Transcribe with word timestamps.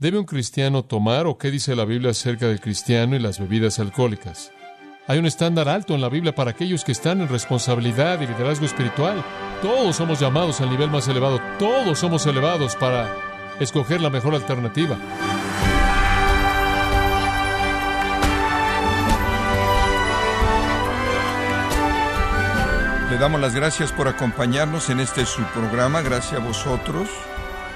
¿Debe 0.00 0.16
un 0.16 0.26
cristiano 0.26 0.84
tomar 0.84 1.26
o 1.26 1.38
qué 1.38 1.50
dice 1.50 1.74
la 1.74 1.84
Biblia 1.84 2.12
acerca 2.12 2.46
del 2.46 2.60
cristiano 2.60 3.16
y 3.16 3.18
las 3.18 3.40
bebidas 3.40 3.80
alcohólicas? 3.80 4.52
Hay 5.08 5.18
un 5.18 5.26
estándar 5.26 5.68
alto 5.68 5.92
en 5.92 6.00
la 6.00 6.08
Biblia 6.08 6.32
para 6.32 6.52
aquellos 6.52 6.84
que 6.84 6.92
están 6.92 7.20
en 7.20 7.28
responsabilidad 7.28 8.20
y 8.20 8.28
liderazgo 8.28 8.64
espiritual. 8.64 9.24
Todos 9.60 9.96
somos 9.96 10.20
llamados 10.20 10.60
al 10.60 10.70
nivel 10.70 10.88
más 10.88 11.08
elevado. 11.08 11.40
Todos 11.58 11.98
somos 11.98 12.24
elevados 12.26 12.76
para 12.76 13.12
escoger 13.58 14.00
la 14.00 14.08
mejor 14.08 14.36
alternativa. 14.36 14.96
Le 23.10 23.18
damos 23.18 23.40
las 23.40 23.52
gracias 23.52 23.90
por 23.90 24.06
acompañarnos 24.06 24.90
en 24.90 25.00
este 25.00 25.26
su 25.26 25.42
programa, 25.46 26.02
gracias 26.02 26.40
a 26.40 26.44
vosotros, 26.44 27.08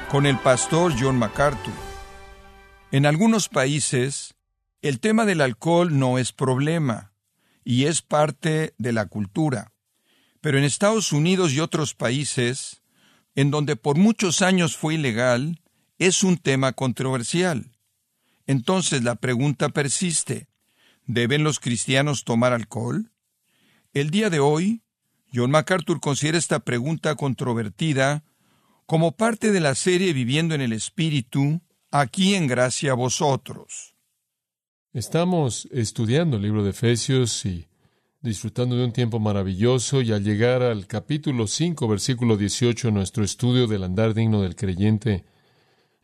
con 0.08 0.24
el 0.26 0.38
pastor 0.38 0.92
John 0.96 1.18
MacArthur. 1.18 1.91
En 2.92 3.06
algunos 3.06 3.48
países, 3.48 4.34
el 4.82 5.00
tema 5.00 5.24
del 5.24 5.40
alcohol 5.40 5.98
no 5.98 6.18
es 6.18 6.32
problema 6.32 7.14
y 7.64 7.86
es 7.86 8.02
parte 8.02 8.74
de 8.76 8.92
la 8.92 9.06
cultura. 9.06 9.72
Pero 10.42 10.58
en 10.58 10.64
Estados 10.64 11.10
Unidos 11.10 11.54
y 11.54 11.60
otros 11.60 11.94
países, 11.94 12.82
en 13.34 13.50
donde 13.50 13.76
por 13.76 13.96
muchos 13.96 14.42
años 14.42 14.76
fue 14.76 14.96
ilegal, 14.96 15.62
es 15.98 16.22
un 16.22 16.36
tema 16.36 16.74
controversial. 16.74 17.72
Entonces 18.46 19.02
la 19.02 19.14
pregunta 19.14 19.70
persiste, 19.70 20.48
¿deben 21.06 21.44
los 21.44 21.60
cristianos 21.60 22.24
tomar 22.24 22.52
alcohol? 22.52 23.10
El 23.94 24.10
día 24.10 24.28
de 24.28 24.40
hoy, 24.40 24.82
John 25.32 25.50
MacArthur 25.50 25.98
considera 25.98 26.36
esta 26.36 26.60
pregunta 26.60 27.14
controvertida 27.14 28.22
como 28.84 29.16
parte 29.16 29.50
de 29.50 29.60
la 29.60 29.74
serie 29.76 30.12
Viviendo 30.12 30.54
en 30.54 30.60
el 30.60 30.74
Espíritu, 30.74 31.62
aquí 31.92 32.34
en 32.34 32.46
gracia 32.46 32.92
a 32.92 32.94
vosotros. 32.94 33.94
Estamos 34.94 35.68
estudiando 35.70 36.36
el 36.36 36.42
libro 36.42 36.64
de 36.64 36.70
Efesios 36.70 37.44
y 37.44 37.68
disfrutando 38.22 38.76
de 38.76 38.84
un 38.84 38.92
tiempo 38.92 39.20
maravilloso 39.20 40.00
y 40.00 40.10
al 40.12 40.24
llegar 40.24 40.62
al 40.62 40.86
capítulo 40.86 41.46
5, 41.46 41.86
versículo 41.86 42.36
18, 42.36 42.90
nuestro 42.90 43.22
estudio 43.22 43.66
del 43.66 43.84
andar 43.84 44.14
digno 44.14 44.40
del 44.42 44.56
creyente, 44.56 45.24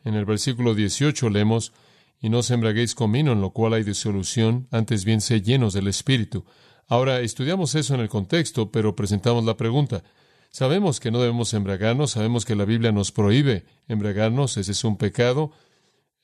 en 0.03 0.13
el 0.13 0.25
versículo 0.25 0.75
18 0.75 1.29
leemos, 1.29 1.73
y 2.21 2.29
no 2.29 2.43
se 2.43 2.53
embraguéis 2.53 2.95
con 2.95 3.11
vino, 3.11 3.31
en 3.31 3.41
lo 3.41 3.51
cual 3.51 3.73
hay 3.73 3.83
disolución, 3.83 4.67
antes 4.71 5.05
bien 5.05 5.21
sé 5.21 5.41
llenos 5.41 5.73
del 5.73 5.87
Espíritu. 5.87 6.45
Ahora, 6.87 7.21
estudiamos 7.21 7.75
eso 7.75 7.95
en 7.95 8.01
el 8.01 8.09
contexto, 8.09 8.71
pero 8.71 8.95
presentamos 8.95 9.45
la 9.45 9.55
pregunta. 9.55 10.03
Sabemos 10.51 10.99
que 10.99 11.11
no 11.11 11.19
debemos 11.19 11.53
embriagarnos, 11.53 12.11
sabemos 12.11 12.43
que 12.43 12.55
la 12.55 12.65
Biblia 12.65 12.91
nos 12.91 13.11
prohíbe 13.11 13.65
embriagarnos, 13.87 14.57
ese 14.57 14.71
es 14.71 14.83
un 14.83 14.97
pecado, 14.97 15.51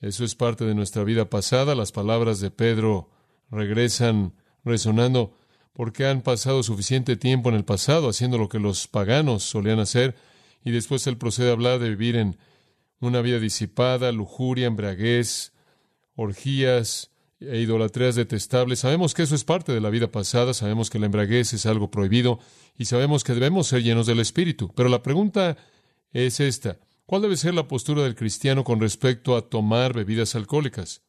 eso 0.01 0.23
es 0.23 0.35
parte 0.35 0.65
de 0.65 0.75
nuestra 0.75 1.03
vida 1.03 1.29
pasada, 1.29 1.75
las 1.75 1.91
palabras 1.91 2.39
de 2.39 2.51
Pedro 2.51 3.09
regresan 3.49 4.33
resonando 4.63 5.37
porque 5.73 6.05
han 6.05 6.21
pasado 6.21 6.63
suficiente 6.63 7.17
tiempo 7.17 7.49
en 7.49 7.55
el 7.55 7.65
pasado 7.65 8.09
haciendo 8.09 8.37
lo 8.37 8.49
que 8.49 8.59
los 8.59 8.87
paganos 8.87 9.43
solían 9.43 9.79
hacer, 9.79 10.15
y 10.63 10.71
después 10.71 11.05
él 11.07 11.17
procede 11.17 11.49
a 11.49 11.53
hablar 11.53 11.79
de 11.79 11.89
vivir 11.89 12.15
en 12.15 12.37
una 12.99 13.21
vida 13.21 13.39
disipada, 13.39 14.11
lujuria, 14.11 14.67
embriaguez, 14.67 15.53
orgías, 16.15 17.11
e 17.39 17.59
idolatrías 17.59 18.15
detestables. 18.15 18.79
Sabemos 18.79 19.13
que 19.13 19.23
eso 19.23 19.35
es 19.35 19.43
parte 19.43 19.73
de 19.73 19.81
la 19.81 19.89
vida 19.89 20.11
pasada, 20.11 20.53
sabemos 20.53 20.89
que 20.89 20.99
la 20.99 21.07
embriaguez 21.07 21.53
es 21.53 21.65
algo 21.65 21.91
prohibido 21.91 22.39
y 22.77 22.85
sabemos 22.85 23.23
que 23.23 23.33
debemos 23.33 23.67
ser 23.67 23.83
llenos 23.83 24.07
del 24.07 24.19
Espíritu. 24.19 24.71
Pero 24.75 24.89
la 24.89 25.03
pregunta 25.03 25.57
es 26.13 26.39
esta. 26.39 26.79
¿Cuál 27.07 27.21
debe 27.21 27.37
ser 27.37 27.53
la 27.53 27.67
postura 27.67 28.01
del 28.01 28.15
cristiano 28.15 28.63
con 28.63 28.81
respecto 28.81 29.37
a 29.37 29.47
tomar 29.47 29.93
bebidas 29.93 30.33
alcohólicas? 30.33 31.03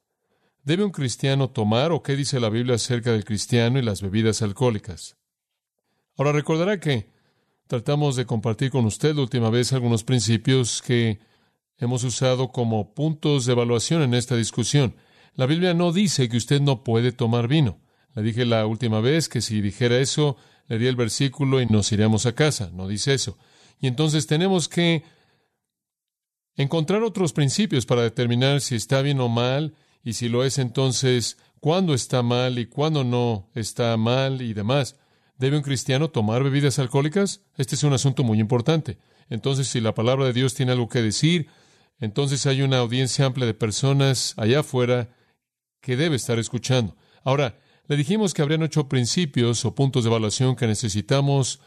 ¿Debe 0.62 0.84
un 0.84 0.90
cristiano 0.90 1.48
tomar 1.48 1.90
o 1.90 2.02
qué 2.02 2.16
dice 2.16 2.38
la 2.38 2.50
Biblia 2.50 2.74
acerca 2.74 3.12
del 3.12 3.24
cristiano 3.24 3.78
y 3.78 3.82
las 3.82 4.02
bebidas 4.02 4.42
alcohólicas? 4.42 5.16
Ahora 6.18 6.32
recordará 6.32 6.80
que 6.80 7.08
tratamos 7.66 8.14
de 8.14 8.26
compartir 8.26 8.70
con 8.70 8.84
usted 8.84 9.14
la 9.14 9.22
última 9.22 9.48
vez 9.48 9.72
algunos 9.72 10.04
principios 10.04 10.82
que 10.82 11.18
hemos 11.78 12.04
usado 12.04 12.52
como 12.52 12.92
puntos 12.92 13.46
de 13.46 13.52
evaluación 13.52 14.02
en 14.02 14.12
esta 14.12 14.36
discusión. 14.36 14.96
La 15.34 15.46
Biblia 15.46 15.72
no 15.72 15.92
dice 15.92 16.28
que 16.28 16.36
usted 16.36 16.60
no 16.60 16.84
puede 16.84 17.12
tomar 17.12 17.48
vino. 17.48 17.80
Le 18.14 18.22
dije 18.22 18.44
la 18.44 18.66
última 18.66 19.00
vez 19.00 19.30
que 19.30 19.40
si 19.40 19.62
dijera 19.62 19.96
eso, 19.98 20.36
leería 20.68 20.90
el 20.90 20.96
versículo 20.96 21.62
y 21.62 21.66
nos 21.66 21.90
iríamos 21.90 22.26
a 22.26 22.34
casa. 22.34 22.70
No 22.74 22.86
dice 22.86 23.14
eso. 23.14 23.38
Y 23.80 23.86
entonces 23.86 24.26
tenemos 24.26 24.68
que 24.68 25.15
encontrar 26.56 27.02
otros 27.02 27.32
principios 27.32 27.86
para 27.86 28.02
determinar 28.02 28.60
si 28.60 28.74
está 28.74 29.02
bien 29.02 29.20
o 29.20 29.28
mal, 29.28 29.74
y 30.02 30.12
si 30.12 30.28
lo 30.28 30.44
es 30.44 30.58
entonces, 30.58 31.36
cuándo 31.60 31.92
está 31.92 32.22
mal 32.22 32.58
y 32.58 32.66
cuándo 32.66 33.02
no 33.02 33.50
está 33.54 33.96
mal 33.96 34.40
y 34.40 34.54
demás. 34.54 34.96
¿Debe 35.38 35.56
un 35.56 35.62
cristiano 35.62 36.10
tomar 36.10 36.42
bebidas 36.44 36.78
alcohólicas? 36.78 37.42
Este 37.56 37.74
es 37.74 37.82
un 37.82 37.92
asunto 37.92 38.22
muy 38.22 38.40
importante. 38.40 38.98
Entonces, 39.28 39.68
si 39.68 39.80
la 39.80 39.94
palabra 39.94 40.26
de 40.26 40.32
Dios 40.32 40.54
tiene 40.54 40.72
algo 40.72 40.88
que 40.88 41.02
decir, 41.02 41.48
entonces 41.98 42.46
hay 42.46 42.62
una 42.62 42.78
audiencia 42.78 43.26
amplia 43.26 43.46
de 43.46 43.54
personas 43.54 44.34
allá 44.36 44.60
afuera 44.60 45.10
que 45.80 45.96
debe 45.96 46.16
estar 46.16 46.38
escuchando. 46.38 46.96
Ahora, 47.24 47.58
le 47.88 47.96
dijimos 47.96 48.34
que 48.34 48.42
habrían 48.42 48.62
ocho 48.62 48.88
principios 48.88 49.64
o 49.64 49.74
puntos 49.74 50.04
de 50.04 50.10
evaluación 50.10 50.56
que 50.56 50.66
necesitamos 50.66 51.60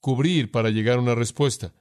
cubrir 0.00 0.50
para 0.50 0.70
llegar 0.70 0.98
a 0.98 1.02
una 1.02 1.14
respuesta. 1.14 1.72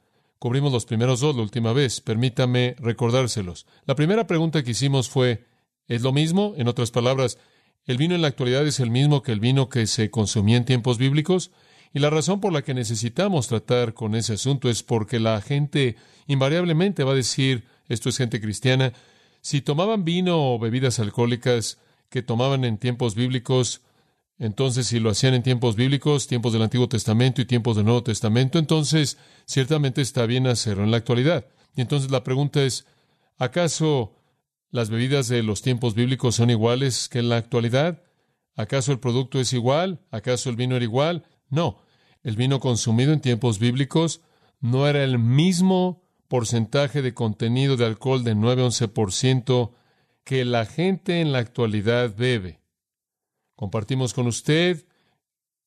Cubrimos 0.42 0.74
los 0.74 0.88
primeros 0.88 1.20
dos 1.20 1.36
la 1.36 1.44
última 1.44 1.72
vez. 1.72 2.02
Permítame 2.02 2.76
recordárselos. 2.80 3.68
La 3.86 3.94
primera 3.94 4.26
pregunta 4.26 4.64
que 4.64 4.72
hicimos 4.72 5.08
fue, 5.08 5.46
¿es 5.88 6.02
lo 6.02 6.12
mismo? 6.14 6.56
En 6.58 6.68
otras 6.68 6.90
palabras, 6.90 7.38
¿el 7.86 7.98
vino 7.98 8.16
en 8.16 8.24
la 8.24 8.30
actualidad 8.30 8.66
es 8.66 8.80
el 8.80 8.90
mismo 8.90 9.22
que 9.22 9.34
el 9.34 9.40
vino 9.40 9.70
que 9.70 9.86
se 9.86 10.10
consumía 10.10 10.58
en 10.58 10.66
tiempos 10.66 10.98
bíblicos? 10.98 11.52
Y 11.94 12.00
la 12.00 12.10
razón 12.10 12.42
por 12.42 12.52
la 12.54 12.64
que 12.64 12.74
necesitamos 12.74 13.50
tratar 13.50 13.94
con 13.94 14.16
ese 14.16 14.34
asunto 14.34 14.68
es 14.68 14.82
porque 14.82 15.20
la 15.20 15.42
gente 15.42 15.96
invariablemente 16.26 17.04
va 17.04 17.12
a 17.12 17.16
decir, 17.16 17.66
esto 17.88 18.10
es 18.10 18.18
gente 18.18 18.42
cristiana, 18.42 18.94
si 19.42 19.62
tomaban 19.62 20.06
vino 20.06 20.56
o 20.56 20.58
bebidas 20.58 20.98
alcohólicas 20.98 21.78
que 22.10 22.24
tomaban 22.24 22.66
en 22.66 22.80
tiempos 22.80 23.14
bíblicos, 23.14 23.84
entonces 24.42 24.88
si 24.88 25.00
lo 25.00 25.12
hacían 25.12 25.36
en 25.36 25.44
tiempos 25.44 25.76
bíblicos, 25.76 26.26
tiempos 26.26 26.52
del 26.52 26.64
Antiguo 26.64 26.90
Testamento 26.90 27.44
y 27.44 27.46
tiempos 27.46 27.76
del 27.76 27.86
Nuevo 27.86 28.02
Testamento, 28.02 28.58
entonces 28.58 29.20
ciertamente 29.46 30.02
está 30.02 30.26
bien 30.26 30.48
hacerlo 30.48 30.84
en 30.84 30.90
la 30.90 30.98
actualidad. 30.98 31.46
Y 31.76 31.82
entonces 31.82 32.10
la 32.10 32.24
pregunta 32.24 32.64
es, 32.64 32.88
¿acaso 33.38 34.16
las 34.72 34.90
bebidas 34.90 35.28
de 35.28 35.44
los 35.44 35.62
tiempos 35.62 35.94
bíblicos 35.94 36.34
son 36.34 36.50
iguales 36.50 37.08
que 37.08 37.20
en 37.20 37.30
la 37.30 37.38
actualidad? 37.38 38.02
¿Acaso 38.56 38.92
el 38.92 39.00
producto 39.00 39.40
es 39.40 39.54
igual? 39.54 40.02
¿Acaso 40.10 40.50
el 40.50 40.56
vino 40.56 40.76
era 40.76 40.84
igual? 40.84 41.24
No. 41.50 41.84
El 42.24 42.36
vino 42.36 42.60
consumido 42.60 43.14
en 43.14 43.22
tiempos 43.22 43.60
bíblicos 43.60 44.22
no 44.60 44.88
era 44.88 45.04
el 45.04 45.20
mismo 45.20 46.02
porcentaje 46.28 47.04
de 47.04 47.14
contenido 47.14 47.78
de 47.78 47.86
alcohol 47.86 48.24
de 48.24 48.36
9-11% 48.36 49.72
que 50.24 50.46
la 50.46 50.66
gente 50.66 51.22
en 51.22 51.32
la 51.32 51.38
actualidad 51.38 52.16
bebe. 52.16 52.61
Compartimos 53.62 54.16
con 54.16 54.26
usted 54.26 54.88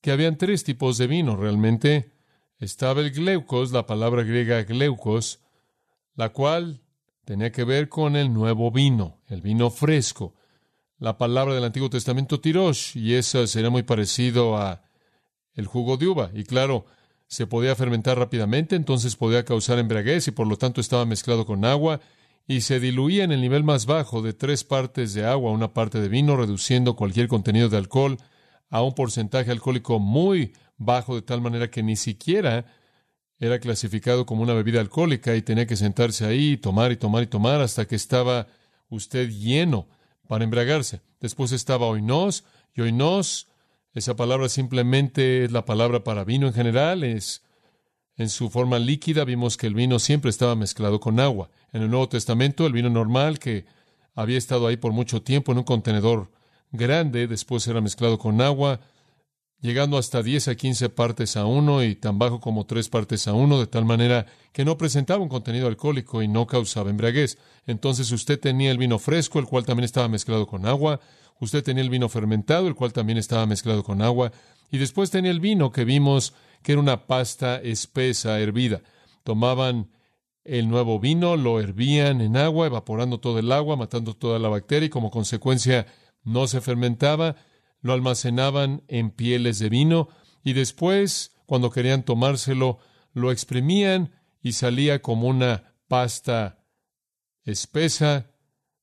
que 0.01 0.11
habían 0.11 0.37
tres 0.37 0.65
tipos 0.65 0.97
de 0.97 1.07
vino 1.07 1.37
realmente. 1.37 2.11
Estaba 2.59 2.99
el 2.99 3.11
gleukos, 3.11 3.71
la 3.71 3.85
palabra 3.85 4.23
griega 4.23 4.63
gleukos, 4.63 5.39
la 6.13 6.33
cual 6.33 6.81
tenía 7.23 7.53
que 7.53 7.63
ver 7.63 7.87
con 7.87 8.17
el 8.17 8.33
nuevo 8.33 8.69
vino, 8.69 9.21
el 9.29 9.41
vino 9.41 9.69
fresco. 9.69 10.35
La 10.97 11.17
palabra 11.17 11.55
del 11.55 11.63
Antiguo 11.63 11.89
Testamento 11.89 12.41
tirosh, 12.41 12.97
y 12.97 13.13
eso 13.13 13.47
sería 13.47 13.69
muy 13.69 13.83
parecido 13.83 14.57
a 14.57 14.83
el 15.53 15.65
jugo 15.65 15.95
de 15.95 16.07
uva. 16.07 16.31
Y 16.33 16.43
claro, 16.43 16.87
se 17.27 17.47
podía 17.47 17.77
fermentar 17.77 18.19
rápidamente, 18.19 18.75
entonces 18.75 19.15
podía 19.15 19.45
causar 19.45 19.79
embriaguez 19.79 20.27
y 20.27 20.31
por 20.31 20.47
lo 20.47 20.57
tanto 20.57 20.81
estaba 20.81 21.05
mezclado 21.05 21.45
con 21.45 21.63
agua 21.63 22.01
y 22.47 22.61
se 22.61 22.79
diluía 22.79 23.23
en 23.23 23.31
el 23.31 23.41
nivel 23.41 23.63
más 23.63 23.85
bajo 23.85 24.21
de 24.21 24.33
tres 24.33 24.63
partes 24.63 25.13
de 25.13 25.25
agua 25.25 25.51
una 25.51 25.73
parte 25.73 25.99
de 25.99 26.09
vino, 26.09 26.37
reduciendo 26.37 26.95
cualquier 26.95 27.27
contenido 27.27 27.69
de 27.69 27.77
alcohol 27.77 28.17
a 28.69 28.81
un 28.81 28.93
porcentaje 28.93 29.51
alcohólico 29.51 29.99
muy 29.99 30.53
bajo, 30.77 31.15
de 31.15 31.21
tal 31.21 31.41
manera 31.41 31.69
que 31.71 31.81
ni 31.83 31.95
siquiera 31.95 32.65
era 33.39 33.59
clasificado 33.59 34.25
como 34.25 34.43
una 34.43 34.53
bebida 34.53 34.79
alcohólica 34.79 35.35
y 35.35 35.41
tenía 35.41 35.65
que 35.65 35.75
sentarse 35.75 36.25
ahí 36.25 36.53
y 36.53 36.57
tomar 36.57 36.91
y 36.91 36.97
tomar 36.97 37.23
y 37.23 37.27
tomar 37.27 37.61
hasta 37.61 37.85
que 37.85 37.95
estaba 37.95 38.47
usted 38.89 39.29
lleno 39.29 39.87
para 40.27 40.43
embriagarse. 40.43 41.01
Después 41.19 41.51
estaba 41.51 41.87
oinos, 41.87 42.43
y 42.73 42.81
oinos 42.81 43.47
esa 43.93 44.15
palabra 44.15 44.49
simplemente 44.49 45.45
es 45.45 45.51
la 45.51 45.65
palabra 45.65 46.03
para 46.03 46.23
vino 46.23 46.47
en 46.47 46.53
general, 46.53 47.03
es 47.03 47.43
en 48.17 48.29
su 48.29 48.49
forma 48.49 48.79
líquida, 48.79 49.25
vimos 49.25 49.57
que 49.57 49.67
el 49.67 49.73
vino 49.73 49.99
siempre 49.99 50.29
estaba 50.29 50.55
mezclado 50.55 50.99
con 50.99 51.19
agua. 51.19 51.49
En 51.73 51.81
el 51.81 51.89
Nuevo 51.89 52.07
Testamento, 52.07 52.65
el 52.65 52.73
vino 52.73 52.89
normal, 52.89 53.39
que 53.39 53.65
había 54.13 54.37
estado 54.37 54.67
ahí 54.67 54.77
por 54.77 54.93
mucho 54.93 55.21
tiempo 55.21 55.51
en 55.51 55.59
un 55.59 55.63
contenedor 55.65 56.31
grande, 56.71 57.27
después 57.27 57.67
era 57.67 57.81
mezclado 57.81 58.17
con 58.17 58.39
agua, 58.41 58.79
llegando 59.59 59.97
hasta 59.97 60.23
10 60.23 60.49
a 60.49 60.55
15 60.55 60.89
partes 60.89 61.35
a 61.35 61.45
uno 61.45 61.83
y 61.83 61.95
tan 61.95 62.17
bajo 62.17 62.39
como 62.39 62.65
tres 62.65 62.87
partes 62.87 63.27
a 63.27 63.33
uno, 63.33 63.59
de 63.59 63.67
tal 63.67 63.83
manera 63.83 64.25
que 64.53 64.63
no 64.63 64.77
presentaba 64.77 65.21
un 65.21 65.29
contenido 65.29 65.67
alcohólico 65.67 66.21
y 66.21 66.27
no 66.27 66.47
causaba 66.47 66.89
embriaguez. 66.89 67.37
Entonces 67.65 68.11
usted 68.11 68.39
tenía 68.39 68.71
el 68.71 68.77
vino 68.77 68.99
fresco, 68.99 69.39
el 69.39 69.45
cual 69.45 69.65
también 69.65 69.85
estaba 69.85 70.07
mezclado 70.07 70.47
con 70.47 70.65
agua, 70.65 71.01
usted 71.39 71.63
tenía 71.63 71.83
el 71.83 71.89
vino 71.89 72.07
fermentado, 72.07 72.67
el 72.67 72.75
cual 72.75 72.93
también 72.93 73.17
estaba 73.17 73.45
mezclado 73.45 73.83
con 73.83 74.01
agua, 74.01 74.31
y 74.71 74.77
después 74.77 75.11
tenía 75.11 75.31
el 75.31 75.39
vino 75.39 75.71
que 75.71 75.83
vimos 75.83 76.33
que 76.65 76.71
era 76.71 76.81
una 76.81 77.05
pasta 77.05 77.57
espesa 77.61 78.39
hervida. 78.39 78.81
Tomaban 79.23 79.91
el 80.43 80.67
nuevo 80.67 80.99
vino, 80.99 81.37
lo 81.37 81.59
hervían 81.59 82.21
en 82.21 82.37
agua, 82.37 82.65
evaporando 82.65 83.19
todo 83.19 83.37
el 83.37 83.51
agua, 83.51 83.75
matando 83.75 84.15
toda 84.15 84.39
la 84.39 84.49
bacteria 84.49 84.87
y 84.87 84.89
como 84.89 85.11
consecuencia 85.11 85.85
no 86.23 86.47
se 86.47 86.61
fermentaba, 86.61 87.35
lo 87.81 87.93
almacenaban 87.93 88.81
en 88.87 89.11
pieles 89.11 89.59
de 89.59 89.69
vino 89.69 90.09
y 90.43 90.53
después, 90.53 91.35
cuando 91.45 91.69
querían 91.69 92.01
tomárselo, 92.01 92.79
lo 93.13 93.31
exprimían 93.31 94.15
y 94.41 94.53
salía 94.53 95.03
como 95.03 95.27
una 95.27 95.75
pasta 95.87 96.65
espesa, 97.43 98.31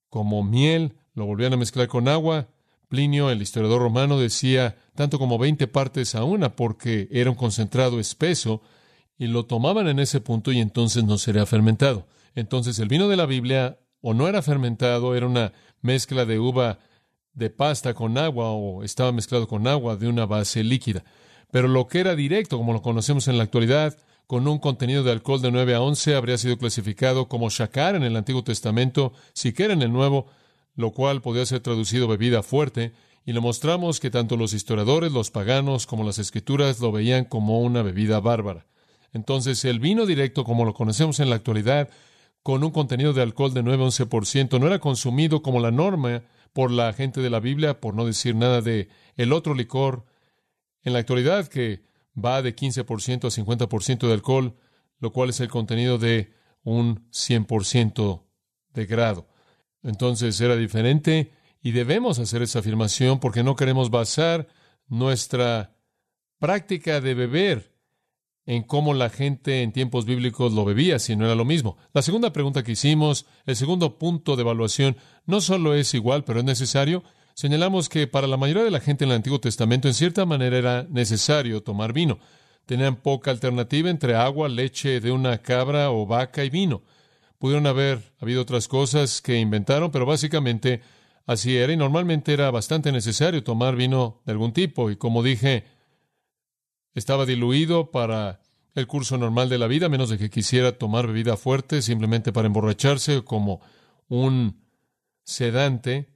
como 0.08 0.44
miel, 0.44 0.94
lo 1.14 1.26
volvían 1.26 1.55
a 1.55 1.56
mezclar 1.56 1.88
con 1.88 2.06
agua. 2.06 2.46
Plinio, 2.87 3.29
el 3.29 3.43
historiador 3.43 3.82
romano, 3.82 4.20
decía 4.20 4.76
tanto 4.94 5.19
como 5.19 5.39
veinte 5.39 5.67
partes 5.67 6.15
a 6.15 6.25
una 6.25 6.55
porque 6.56 7.09
era 7.11 7.31
un 7.31 7.37
concentrado 7.37 7.99
espeso 8.00 8.62
y 9.19 9.27
lo 9.27 9.47
tomaban 9.47 9.89
en 9.89 9.99
ese 9.99 10.21
punto 10.21 10.53
y 10.53 10.61
entonces 10.61 11.05
no 11.05 11.19
sería 11.19 11.47
fermentado. 11.47 12.06
Entonces 12.35 12.79
el 12.79 12.89
vino 12.89 13.09
de 13.09 13.17
la 13.17 13.27
Biblia 13.27 13.79
o 14.00 14.15
no 14.15 14.29
era 14.29 14.43
fermentado, 14.43 15.15
era 15.15 15.27
una 15.27 15.53
mezcla 15.81 16.25
de 16.25 16.39
uva 16.39 16.79
de 17.35 17.50
pasta 17.50 17.94
con 17.94 18.19
agua 18.19 18.50
o 18.50 18.85
estaba 18.85 19.12
mezclado 19.12 19.49
con 19.49 19.67
agua 19.67 19.97
de 19.97 20.09
una 20.09 20.27
base 20.27 20.62
líquida. 20.65 21.05
Pero 21.50 21.69
lo 21.69 21.87
que 21.87 22.00
era 22.00 22.15
directo, 22.17 22.59
como 22.59 22.73
lo 22.73 22.83
conocemos 22.83 23.29
en 23.29 23.39
la 23.39 23.44
actualidad, 23.44 23.97
con 24.27 24.49
un 24.49 24.59
contenido 24.59 25.03
de 25.03 25.12
alcohol 25.12 25.43
de 25.43 25.50
9 25.50 25.75
a 25.75 25.83
11, 25.83 26.15
habría 26.15 26.39
sido 26.39 26.56
clasificado 26.56 27.29
como 27.29 27.50
shakar 27.50 27.94
en 27.94 28.03
el 28.03 28.17
Antiguo 28.17 28.43
Testamento, 28.43 29.12
siquiera 29.35 29.75
en 29.75 29.83
el 29.83 29.93
Nuevo, 29.93 30.27
lo 30.75 30.93
cual 30.93 31.21
podía 31.21 31.44
ser 31.44 31.61
traducido 31.61 32.09
bebida 32.09 32.43
fuerte, 32.43 32.93
y 33.25 33.33
le 33.33 33.41
mostramos 33.41 34.01
que 34.01 34.11
tanto 34.11 34.37
los 34.37 34.53
historiadores, 34.53 35.13
los 35.13 35.31
paganos, 35.31 35.87
como 35.87 36.05
las 36.05 36.19
escrituras 36.19 36.81
lo 36.81 36.91
veían 36.93 37.25
como 37.25 37.61
una 37.61 37.83
bebida 37.83 38.21
bárbara. 38.21 38.67
Entonces, 39.13 39.65
el 39.65 39.79
vino 39.79 40.07
directo, 40.07 40.45
como 40.45 40.65
lo 40.65 40.75
conocemos 40.75 41.21
en 41.21 41.31
la 41.31 41.37
actualidad, 41.37 41.91
con 42.43 42.65
un 42.65 42.71
contenido 42.71 43.13
de 43.13 43.23
alcohol 43.23 43.55
de 43.55 43.63
9 43.63 43.85
a 43.85 43.87
11%, 43.87 44.59
no 44.59 44.67
era 44.67 44.81
consumido 44.81 45.43
como 45.43 45.61
la 45.61 45.71
norma 45.71 46.23
por 46.53 46.71
la 46.71 46.93
gente 46.93 47.21
de 47.21 47.31
la 47.31 47.41
Biblia, 47.41 47.81
por 47.81 47.95
no 47.95 48.05
decir 48.05 48.35
nada 48.35 48.61
de 48.61 48.89
el 49.17 49.33
otro 49.33 49.55
licor 49.55 50.05
en 50.83 50.93
la 50.93 50.99
actualidad 50.99 51.47
que 51.47 51.85
va 52.23 52.43
de 52.43 52.57
15% 52.57 53.27
a 53.27 53.69
50% 53.69 54.07
de 54.07 54.13
alcohol, 54.13 54.57
lo 54.99 55.13
cual 55.13 55.31
es 55.31 55.41
el 55.41 55.49
contenido 55.49 55.99
de 55.99 56.33
un 56.65 57.09
100% 57.11 58.23
de 58.75 58.87
grado. 58.87 59.29
Entonces 59.83 60.41
era 60.41 60.57
diferente 60.57 61.33
y 61.62 61.73
debemos 61.73 62.19
hacer 62.19 62.43
esa 62.43 62.59
afirmación 62.59 63.20
porque 63.20 63.43
no 63.43 63.56
queremos 63.56 63.91
basar 63.91 64.49
nuestra 64.88 65.76
práctica 66.38 67.00
de 67.00 67.14
beber 67.14 67.73
en 68.44 68.64
cómo 68.64 68.94
la 68.94 69.09
gente 69.09 69.62
en 69.62 69.73
tiempos 69.73 70.05
bíblicos 70.05 70.53
lo 70.53 70.64
bebía, 70.64 70.99
si 70.99 71.14
no 71.14 71.25
era 71.25 71.37
lo 71.37 71.44
mismo. 71.44 71.76
La 71.93 72.03
segunda 72.03 72.32
pregunta 72.32 72.64
que 72.64 72.73
hicimos, 72.73 73.26
el 73.47 73.55
segundo 73.55 73.99
punto 73.99 74.35
de 74.35 74.43
evaluación, 74.43 74.97
no 75.26 75.41
solo 75.41 75.75
es 75.75 75.94
igual, 75.94 76.25
pero 76.25 76.41
es 76.41 76.44
necesario. 76.44 77.05
Señalamos 77.35 77.88
que 77.88 78.08
para 78.08 78.26
la 78.26 78.37
mayoría 78.37 78.65
de 78.65 78.73
la 78.73 78.81
gente 78.81 79.05
en 79.05 79.11
el 79.11 79.17
Antiguo 79.17 79.41
Testamento, 79.41 79.87
en 79.87 79.94
cierta 79.94 80.26
manera, 80.26 80.58
era 80.58 80.87
necesario 80.91 81.62
tomar 81.62 81.93
vino. 81.93 82.19
Tenían 82.67 82.97
poca 82.97 83.31
alternativa 83.31 83.88
entre 83.88 84.17
agua, 84.17 84.49
leche 84.49 85.00
de 85.00 85.12
una 85.12 85.38
cabra 85.38 85.91
o 85.93 86.06
vaca 86.06 86.44
y 86.44 86.50
vino. 86.50 86.82
Pudieron 87.38 87.67
haber 87.67 88.00
habido 88.20 88.43
otras 88.43 88.67
cosas 88.67 89.23
que 89.23 89.38
inventaron, 89.38 89.93
pero 89.93 90.06
básicamente 90.06 90.81
así 91.27 91.57
era 91.57 91.73
y 91.73 91.77
normalmente 91.77 92.33
era 92.33 92.51
bastante 92.51 92.93
necesario 92.93 93.45
tomar 93.45 93.77
vino 93.77 94.23
de 94.25 94.33
algún 94.33 94.53
tipo. 94.53 94.91
Y 94.91 94.97
como 94.97 95.23
dije, 95.23 95.65
estaba 96.95 97.27
diluido 97.27 97.91
para 97.91 98.41
el 98.75 98.87
curso 98.87 99.19
normal 99.19 99.49
de 99.49 99.59
la 99.59 99.67
vida, 99.67 99.89
menos 99.89 100.09
de 100.11 100.19
que 100.19 100.31
quisiera 100.31 100.79
tomar 100.79 101.07
bebida 101.07 101.37
fuerte 101.37 101.83
simplemente 101.83 102.33
para 102.33 102.47
emborracharse 102.47 103.23
como 103.23 103.61
un 104.09 104.63
sedante 105.25 106.13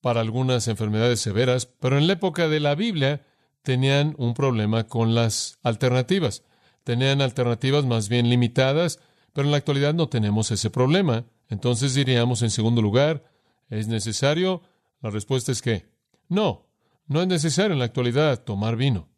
para 0.00 0.20
algunas 0.20 0.66
enfermedades 0.68 1.20
severas, 1.20 1.66
pero 1.66 1.98
en 1.98 2.06
la 2.06 2.14
época 2.14 2.48
de 2.48 2.60
la 2.60 2.74
Biblia 2.74 3.26
tenían 3.62 4.14
un 4.18 4.34
problema 4.34 4.86
con 4.86 5.14
las 5.14 5.58
alternativas. 5.62 6.42
Tenían 6.84 7.20
alternativas 7.20 7.84
más 7.84 8.08
bien 8.08 8.30
limitadas, 8.30 9.00
pero 9.32 9.46
en 9.46 9.52
la 9.52 9.58
actualidad 9.58 9.94
no 9.94 10.08
tenemos 10.08 10.50
ese 10.50 10.70
problema. 10.70 11.26
Entonces 11.48 11.94
diríamos, 11.94 12.42
en 12.42 12.50
segundo 12.50 12.80
lugar, 12.80 13.24
¿es 13.70 13.88
necesario? 13.88 14.62
La 15.00 15.10
respuesta 15.10 15.52
es 15.52 15.62
que 15.62 15.88
no, 16.28 16.66
no 17.06 17.22
es 17.22 17.28
necesario 17.28 17.72
en 17.72 17.78
la 17.78 17.86
actualidad 17.86 18.44
tomar 18.44 18.76
vino 18.76 19.10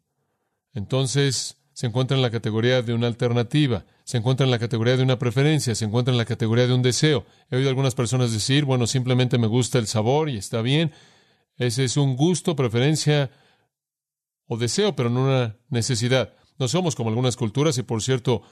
entonces 0.73 1.57
se 1.73 1.87
encuentra 1.87 2.15
en 2.15 2.21
la 2.21 2.29
categoría 2.29 2.81
de 2.81 2.93
una 2.93 3.07
alternativa, 3.07 3.85
se 4.03 4.17
encuentra 4.17 4.45
en 4.45 4.51
la 4.51 4.59
categoría 4.59 4.97
de 4.97 5.03
una 5.03 5.17
preferencia, 5.17 5.73
se 5.75 5.85
encuentra 5.85 6.11
en 6.11 6.17
la 6.17 6.25
categoría 6.25 6.67
de 6.67 6.73
un 6.73 6.81
deseo. 6.81 7.25
He 7.49 7.55
oído 7.55 7.69
algunas 7.69 7.95
personas 7.95 8.31
decir, 8.31 8.65
bueno, 8.65 8.85
simplemente 8.85 9.37
me 9.37 9.47
gusta 9.47 9.79
el 9.79 9.87
sabor 9.87 10.29
y 10.29 10.37
está 10.37 10.61
bien. 10.61 10.91
Ese 11.57 11.83
es 11.83 11.97
un 11.97 12.15
gusto, 12.15 12.55
preferencia 12.55 13.31
o 14.47 14.57
deseo, 14.57 14.95
pero 14.95 15.09
no 15.09 15.23
una 15.23 15.55
necesidad. 15.69 16.33
No 16.59 16.67
somos 16.67 16.95
como 16.95 17.09
algunas 17.09 17.35
culturas 17.37 17.77
y, 17.77 17.83
por 17.83 18.01
cierto, 18.01 18.43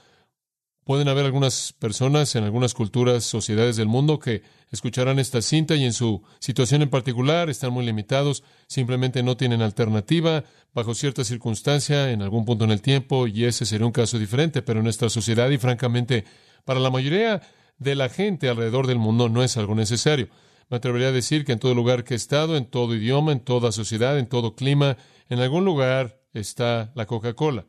Pueden 0.84 1.08
haber 1.08 1.26
algunas 1.26 1.74
personas 1.74 2.36
en 2.36 2.44
algunas 2.44 2.74
culturas, 2.74 3.24
sociedades 3.24 3.76
del 3.76 3.88
mundo 3.88 4.18
que 4.18 4.42
escucharán 4.72 5.20
esta 5.20 5.42
cinta 5.44 5.76
y 5.76 5.84
en 5.84 5.94
su 5.94 6.24
situación 6.40 6.82
en 6.82 6.90
particular 6.90 7.52
están 7.52 7.72
muy 7.72 7.86
limitados, 7.86 8.44
simplemente 8.66 9.22
no 9.22 9.38
tienen 9.38 9.62
alternativa 9.62 10.44
bajo 10.74 10.96
cierta 10.96 11.24
circunstancia 11.24 12.12
en 12.12 12.24
algún 12.24 12.46
punto 12.46 12.64
en 12.64 12.72
el 12.72 12.82
tiempo 12.82 13.28
y 13.28 13.46
ese 13.46 13.66
sería 13.68 13.86
un 13.86 13.92
caso 13.92 14.18
diferente, 14.18 14.64
pero 14.64 14.80
en 14.80 14.86
nuestra 14.86 15.10
sociedad 15.10 15.52
y 15.52 15.60
francamente 15.60 16.26
para 16.66 16.80
la 16.80 16.90
mayoría 16.90 17.42
de 17.78 17.96
la 17.96 18.10
gente 18.10 18.50
alrededor 18.50 18.88
del 18.88 18.98
mundo 18.98 19.30
no 19.30 19.44
es 19.44 19.58
algo 19.58 19.76
necesario. 19.76 20.30
Me 20.70 20.78
atrevería 20.78 21.10
a 21.10 21.12
decir 21.12 21.46
que 21.46 21.52
en 21.52 21.60
todo 21.60 21.76
lugar 21.76 22.04
que 22.04 22.16
he 22.16 22.18
estado, 22.18 22.58
en 22.58 22.66
todo 22.66 22.96
idioma, 22.96 23.34
en 23.34 23.42
toda 23.42 23.72
sociedad, 23.72 24.18
en 24.18 24.28
todo 24.28 24.56
clima, 24.56 24.98
en 25.30 25.40
algún 25.40 25.64
lugar 25.64 26.22
está 26.34 26.92
la 26.96 27.06
Coca-Cola. 27.06 27.66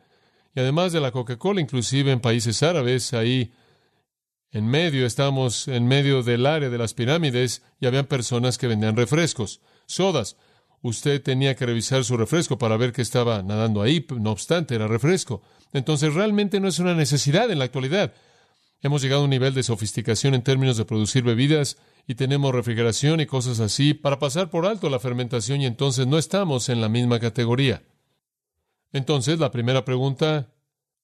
Y 0.54 0.60
además 0.60 0.92
de 0.92 1.00
la 1.00 1.12
Coca-Cola, 1.12 1.60
inclusive 1.60 2.12
en 2.12 2.20
países 2.20 2.62
árabes, 2.62 3.14
ahí 3.14 3.52
en 4.50 4.66
medio, 4.66 5.06
estamos 5.06 5.66
en 5.66 5.86
medio 5.86 6.22
del 6.22 6.44
área 6.44 6.68
de 6.68 6.76
las 6.76 6.92
pirámides 6.92 7.62
y 7.80 7.86
habían 7.86 8.04
personas 8.04 8.58
que 8.58 8.66
vendían 8.66 8.96
refrescos, 8.96 9.62
sodas. 9.86 10.36
Usted 10.82 11.22
tenía 11.22 11.56
que 11.56 11.64
revisar 11.64 12.04
su 12.04 12.18
refresco 12.18 12.58
para 12.58 12.76
ver 12.76 12.92
que 12.92 13.00
estaba 13.00 13.42
nadando 13.42 13.80
ahí, 13.80 14.04
no 14.18 14.32
obstante, 14.32 14.74
era 14.74 14.88
refresco. 14.88 15.42
Entonces 15.72 16.12
realmente 16.12 16.60
no 16.60 16.68
es 16.68 16.78
una 16.80 16.94
necesidad 16.94 17.50
en 17.50 17.60
la 17.60 17.64
actualidad. 17.64 18.12
Hemos 18.82 19.00
llegado 19.00 19.22
a 19.22 19.24
un 19.24 19.30
nivel 19.30 19.54
de 19.54 19.62
sofisticación 19.62 20.34
en 20.34 20.42
términos 20.42 20.76
de 20.76 20.84
producir 20.84 21.22
bebidas 21.22 21.78
y 22.06 22.16
tenemos 22.16 22.52
refrigeración 22.52 23.20
y 23.20 23.26
cosas 23.26 23.60
así 23.60 23.94
para 23.94 24.18
pasar 24.18 24.50
por 24.50 24.66
alto 24.66 24.90
la 24.90 24.98
fermentación 24.98 25.62
y 25.62 25.66
entonces 25.66 26.06
no 26.06 26.18
estamos 26.18 26.68
en 26.68 26.80
la 26.80 26.90
misma 26.90 27.20
categoría. 27.20 27.84
Entonces, 28.92 29.38
la 29.38 29.50
primera 29.50 29.84
pregunta 29.84 30.52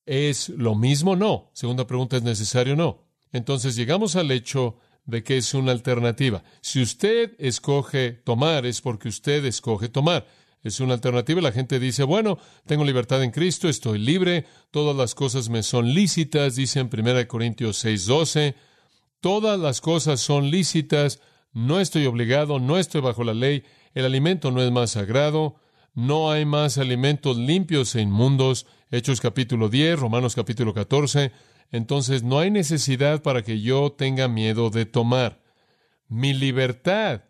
es 0.06 0.48
lo 0.48 0.74
mismo, 0.74 1.16
no. 1.16 1.50
Segunda 1.52 1.86
pregunta 1.86 2.16
es 2.16 2.22
necesario, 2.22 2.76
no. 2.76 3.04
Entonces 3.32 3.76
llegamos 3.76 4.16
al 4.16 4.30
hecho 4.30 4.78
de 5.04 5.22
que 5.22 5.36
es 5.36 5.54
una 5.54 5.72
alternativa. 5.72 6.42
Si 6.60 6.80
usted 6.82 7.34
escoge 7.38 8.12
tomar, 8.12 8.66
es 8.66 8.80
porque 8.80 9.08
usted 9.08 9.44
escoge 9.44 9.88
tomar. 9.88 10.26
Es 10.62 10.80
una 10.80 10.94
alternativa. 10.94 11.40
La 11.40 11.52
gente 11.52 11.78
dice, 11.78 12.02
bueno, 12.04 12.38
tengo 12.66 12.84
libertad 12.84 13.22
en 13.22 13.30
Cristo, 13.30 13.68
estoy 13.68 13.98
libre, 13.98 14.46
todas 14.70 14.96
las 14.96 15.14
cosas 15.14 15.48
me 15.48 15.62
son 15.62 15.94
lícitas, 15.94 16.56
dice 16.56 16.80
en 16.80 16.90
1 16.92 17.28
Corintios 17.28 17.84
6:12. 17.84 18.54
Todas 19.20 19.58
las 19.58 19.80
cosas 19.80 20.20
son 20.20 20.50
lícitas, 20.50 21.20
no 21.52 21.80
estoy 21.80 22.06
obligado, 22.06 22.60
no 22.60 22.78
estoy 22.78 23.00
bajo 23.00 23.24
la 23.24 23.34
ley, 23.34 23.64
el 23.94 24.04
alimento 24.04 24.50
no 24.50 24.62
es 24.62 24.70
más 24.70 24.92
sagrado, 24.92 25.56
no 25.94 26.30
hay 26.30 26.44
más 26.44 26.78
alimentos 26.78 27.36
limpios 27.36 27.94
e 27.94 28.00
inmundos. 28.00 28.66
Hechos 28.90 29.20
capítulo 29.20 29.68
10, 29.68 29.98
Romanos 29.98 30.34
capítulo 30.34 30.72
14. 30.74 31.32
Entonces 31.70 32.22
no 32.22 32.38
hay 32.38 32.50
necesidad 32.50 33.22
para 33.22 33.42
que 33.42 33.60
yo 33.60 33.92
tenga 33.92 34.28
miedo 34.28 34.70
de 34.70 34.86
tomar. 34.86 35.42
Mi 36.08 36.32
libertad 36.32 37.24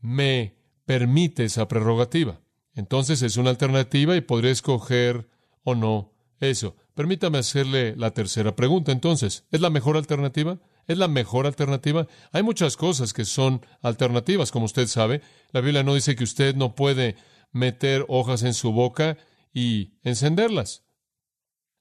me 0.00 0.56
permite 0.84 1.44
esa 1.44 1.68
prerrogativa. 1.68 2.40
Entonces 2.74 3.22
es 3.22 3.36
una 3.36 3.50
alternativa 3.50 4.16
y 4.16 4.20
podré 4.20 4.50
escoger 4.50 5.28
o 5.62 5.74
no 5.74 6.12
eso. 6.40 6.76
Permítame 6.94 7.38
hacerle 7.38 7.94
la 7.96 8.12
tercera 8.12 8.54
pregunta. 8.54 8.92
Entonces, 8.92 9.44
¿es 9.50 9.60
la 9.60 9.70
mejor 9.70 9.96
alternativa? 9.96 10.58
¿Es 10.86 10.98
la 10.98 11.08
mejor 11.08 11.46
alternativa? 11.46 12.06
Hay 12.30 12.42
muchas 12.42 12.76
cosas 12.76 13.12
que 13.12 13.24
son 13.24 13.64
alternativas, 13.82 14.52
como 14.52 14.66
usted 14.66 14.86
sabe. 14.86 15.22
La 15.52 15.60
Biblia 15.60 15.82
no 15.82 15.94
dice 15.94 16.14
que 16.14 16.24
usted 16.24 16.54
no 16.54 16.74
puede 16.74 17.16
meter 17.54 18.04
hojas 18.08 18.42
en 18.42 18.52
su 18.52 18.72
boca 18.72 19.16
y 19.54 19.94
encenderlas. 20.02 20.82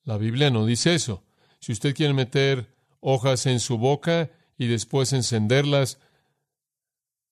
La 0.03 0.17
Biblia 0.17 0.49
no 0.49 0.65
dice 0.65 0.93
eso. 0.93 1.23
Si 1.59 1.71
usted 1.71 1.95
quiere 1.95 2.13
meter 2.13 2.73
hojas 2.99 3.45
en 3.45 3.59
su 3.59 3.77
boca 3.77 4.29
y 4.57 4.67
después 4.67 5.11
encenderlas 5.11 5.99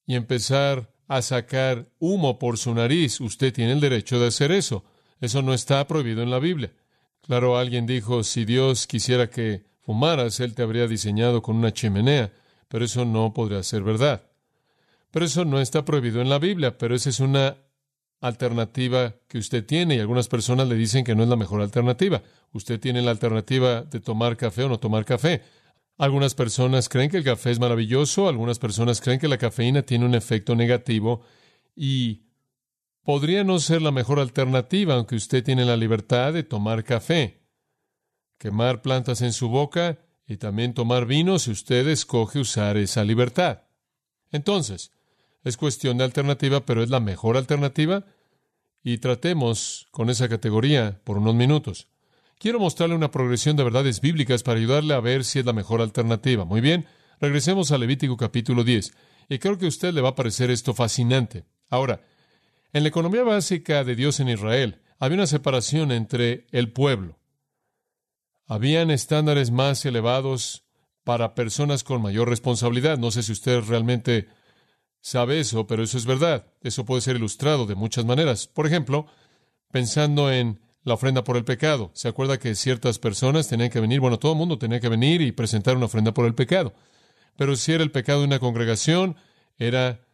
y 0.05 0.15
empezar 0.15 0.93
a 1.07 1.21
sacar 1.21 1.89
humo 1.99 2.39
por 2.39 2.57
su 2.57 2.73
nariz, 2.73 3.21
usted 3.21 3.53
tiene 3.53 3.73
el 3.73 3.79
derecho 3.79 4.19
de 4.19 4.27
hacer 4.27 4.51
eso. 4.51 4.83
Eso 5.19 5.41
no 5.41 5.53
está 5.53 5.85
prohibido 5.87 6.23
en 6.23 6.31
la 6.31 6.39
Biblia. 6.39 6.73
Claro, 7.21 7.57
alguien 7.57 7.85
dijo, 7.85 8.23
si 8.23 8.45
Dios 8.45 8.87
quisiera 8.87 9.29
que 9.29 9.65
fumaras, 9.81 10.39
Él 10.39 10.55
te 10.55 10.63
habría 10.63 10.87
diseñado 10.87 11.41
con 11.41 11.57
una 11.57 11.73
chimenea, 11.73 12.33
pero 12.67 12.85
eso 12.85 13.05
no 13.05 13.33
podría 13.33 13.61
ser 13.61 13.83
verdad. 13.83 14.23
Pero 15.11 15.25
eso 15.25 15.45
no 15.45 15.59
está 15.59 15.85
prohibido 15.85 16.21
en 16.21 16.29
la 16.29 16.39
Biblia, 16.39 16.77
pero 16.77 16.95
esa 16.95 17.09
es 17.09 17.19
una 17.19 17.57
alternativa 18.21 19.15
que 19.27 19.39
usted 19.39 19.65
tiene 19.65 19.95
y 19.95 19.99
algunas 19.99 20.27
personas 20.27 20.67
le 20.67 20.75
dicen 20.75 21.03
que 21.03 21.15
no 21.15 21.23
es 21.23 21.29
la 21.29 21.35
mejor 21.35 21.61
alternativa. 21.61 22.21
Usted 22.53 22.79
tiene 22.79 23.01
la 23.01 23.11
alternativa 23.11 23.81
de 23.81 23.99
tomar 23.99 24.37
café 24.37 24.63
o 24.63 24.69
no 24.69 24.79
tomar 24.79 25.03
café. 25.05 25.41
Algunas 25.97 26.35
personas 26.35 26.87
creen 26.87 27.09
que 27.09 27.17
el 27.17 27.23
café 27.23 27.51
es 27.51 27.59
maravilloso, 27.59 28.29
algunas 28.29 28.59
personas 28.59 29.01
creen 29.01 29.19
que 29.19 29.27
la 29.27 29.37
cafeína 29.37 29.81
tiene 29.81 30.05
un 30.05 30.15
efecto 30.15 30.55
negativo 30.55 31.21
y 31.75 32.23
podría 33.03 33.43
no 33.43 33.59
ser 33.59 33.81
la 33.81 33.91
mejor 33.91 34.19
alternativa, 34.19 34.93
aunque 34.93 35.15
usted 35.15 35.43
tiene 35.43 35.65
la 35.65 35.77
libertad 35.77 36.31
de 36.33 36.43
tomar 36.43 36.83
café, 36.83 37.41
quemar 38.37 38.81
plantas 38.81 39.21
en 39.21 39.33
su 39.33 39.49
boca 39.49 39.99
y 40.27 40.37
también 40.37 40.73
tomar 40.73 41.07
vino 41.07 41.39
si 41.39 41.51
usted 41.51 41.87
escoge 41.87 42.39
usar 42.39 42.77
esa 42.77 43.03
libertad. 43.03 43.63
Entonces, 44.31 44.91
es 45.43 45.57
cuestión 45.57 45.97
de 45.97 46.03
alternativa, 46.03 46.65
pero 46.65 46.83
es 46.83 46.89
la 46.89 46.99
mejor 46.99 47.37
alternativa. 47.37 48.05
Y 48.83 48.97
tratemos 48.97 49.87
con 49.91 50.09
esa 50.09 50.27
categoría 50.27 51.01
por 51.03 51.17
unos 51.17 51.35
minutos. 51.35 51.87
Quiero 52.39 52.59
mostrarle 52.59 52.95
una 52.95 53.11
progresión 53.11 53.55
de 53.55 53.63
verdades 53.63 54.01
bíblicas 54.01 54.41
para 54.41 54.57
ayudarle 54.57 54.95
a 54.95 54.99
ver 54.99 55.23
si 55.23 55.39
es 55.39 55.45
la 55.45 55.53
mejor 55.53 55.81
alternativa. 55.81 56.45
Muy 56.45 56.61
bien, 56.61 56.87
regresemos 57.19 57.71
a 57.71 57.77
Levítico 57.77 58.17
capítulo 58.17 58.63
10. 58.63 58.93
Y 59.29 59.39
creo 59.39 59.57
que 59.57 59.65
a 59.65 59.69
usted 59.69 59.93
le 59.93 60.01
va 60.01 60.09
a 60.09 60.15
parecer 60.15 60.49
esto 60.49 60.73
fascinante. 60.73 61.45
Ahora, 61.69 62.01
en 62.73 62.83
la 62.83 62.89
economía 62.89 63.23
básica 63.23 63.83
de 63.83 63.95
Dios 63.95 64.19
en 64.19 64.29
Israel, 64.29 64.81
había 64.97 65.17
una 65.17 65.27
separación 65.27 65.91
entre 65.91 66.47
el 66.51 66.71
pueblo. 66.71 67.19
Habían 68.47 68.91
estándares 68.91 69.51
más 69.51 69.85
elevados 69.85 70.65
para 71.03 71.35
personas 71.35 71.83
con 71.83 72.01
mayor 72.01 72.29
responsabilidad. 72.29 72.97
No 72.97 73.11
sé 73.11 73.23
si 73.23 73.31
usted 73.31 73.61
realmente 73.61 74.27
sabe 75.01 75.39
eso, 75.39 75.67
pero 75.67 75.83
eso 75.83 75.97
es 75.97 76.05
verdad. 76.05 76.45
Eso 76.61 76.85
puede 76.85 77.01
ser 77.01 77.17
ilustrado 77.17 77.65
de 77.65 77.75
muchas 77.75 78.05
maneras. 78.05 78.47
Por 78.47 78.65
ejemplo, 78.67 79.07
pensando 79.71 80.31
en 80.31 80.59
la 80.83 80.93
ofrenda 80.95 81.23
por 81.23 81.37
el 81.37 81.43
pecado. 81.43 81.91
¿Se 81.93 82.07
acuerda 82.07 82.39
que 82.39 82.55
ciertas 82.55 82.99
personas 82.99 83.47
tenían 83.47 83.69
que 83.69 83.79
venir? 83.79 83.99
Bueno, 83.99 84.19
todo 84.19 84.31
el 84.31 84.37
mundo 84.37 84.57
tenía 84.57 84.79
que 84.79 84.89
venir 84.89 85.21
y 85.21 85.31
presentar 85.31 85.75
una 85.75 85.85
ofrenda 85.85 86.13
por 86.13 86.25
el 86.25 86.33
pecado. 86.33 86.73
Pero 87.37 87.55
si 87.55 87.71
era 87.71 87.83
el 87.83 87.91
pecado 87.91 88.19
de 88.19 88.27
una 88.27 88.39
congregación, 88.39 89.15
era 89.57 90.05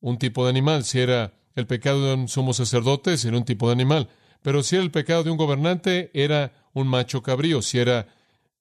un 0.00 0.18
tipo 0.18 0.44
de 0.44 0.50
animal. 0.50 0.84
Si 0.84 0.98
era 1.00 1.34
el 1.54 1.66
pecado 1.66 2.04
de 2.06 2.14
un 2.14 2.28
sumo 2.28 2.52
sacerdote, 2.52 3.14
era 3.14 3.36
un 3.36 3.44
tipo 3.44 3.66
de 3.68 3.72
animal. 3.72 4.08
Pero 4.42 4.62
si 4.62 4.76
era 4.76 4.84
el 4.84 4.90
pecado 4.90 5.22
de 5.22 5.30
un 5.30 5.36
gobernante, 5.36 6.10
era 6.14 6.52
un 6.72 6.88
macho 6.88 7.22
cabrío. 7.22 7.62
Si 7.62 7.78
era 7.78 8.08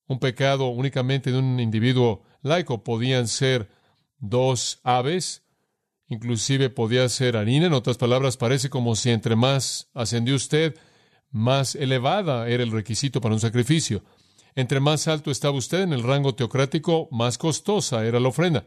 un 0.07 0.19
pecado 0.19 0.67
únicamente 0.67 1.31
de 1.31 1.39
un 1.39 1.59
individuo 1.59 2.23
laico, 2.43 2.83
podían 2.83 3.27
ser 3.27 3.69
dos 4.19 4.79
aves 4.83 5.40
Inclusive 6.11 6.69
podía 6.69 7.07
ser 7.07 7.37
harina. 7.37 7.67
En 7.67 7.73
otras 7.73 7.97
palabras, 7.97 8.35
parece 8.35 8.69
como 8.69 8.97
si 8.97 9.11
entre 9.11 9.37
más 9.37 9.89
ascendió 9.93 10.35
usted, 10.35 10.75
más 11.29 11.73
elevada 11.73 12.49
era 12.49 12.63
el 12.63 12.71
requisito 12.71 13.21
para 13.21 13.33
un 13.33 13.39
sacrificio. 13.39 14.03
Entre 14.53 14.81
más 14.81 15.07
alto 15.07 15.31
estaba 15.31 15.55
usted 15.55 15.79
en 15.79 15.93
el 15.93 16.03
rango 16.03 16.35
teocrático, 16.35 17.07
más 17.11 17.37
costosa 17.37 18.05
era 18.05 18.19
la 18.19 18.27
ofrenda. 18.27 18.65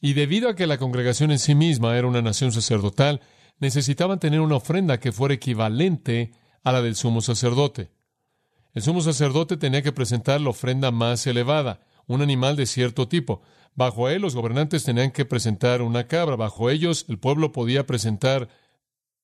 Y 0.00 0.12
debido 0.12 0.48
a 0.48 0.54
que 0.54 0.68
la 0.68 0.78
congregación 0.78 1.32
en 1.32 1.40
sí 1.40 1.56
misma 1.56 1.98
era 1.98 2.06
una 2.06 2.22
nación 2.22 2.52
sacerdotal, 2.52 3.22
necesitaban 3.58 4.20
tener 4.20 4.40
una 4.40 4.54
ofrenda 4.54 5.00
que 5.00 5.10
fuera 5.10 5.34
equivalente 5.34 6.30
a 6.62 6.70
la 6.70 6.80
del 6.80 6.94
sumo 6.94 7.22
sacerdote. 7.22 7.90
El 8.72 8.82
sumo 8.82 9.00
sacerdote 9.00 9.56
tenía 9.56 9.82
que 9.82 9.90
presentar 9.90 10.40
la 10.40 10.50
ofrenda 10.50 10.92
más 10.92 11.26
elevada, 11.26 11.80
un 12.06 12.22
animal 12.22 12.54
de 12.54 12.66
cierto 12.66 13.08
tipo. 13.08 13.42
Bajo 13.74 14.08
él 14.08 14.22
los 14.22 14.34
gobernantes 14.34 14.84
tenían 14.84 15.10
que 15.10 15.24
presentar 15.24 15.82
una 15.82 16.06
cabra, 16.06 16.36
bajo 16.36 16.70
ellos 16.70 17.06
el 17.08 17.18
pueblo 17.18 17.52
podía 17.52 17.86
presentar 17.86 18.48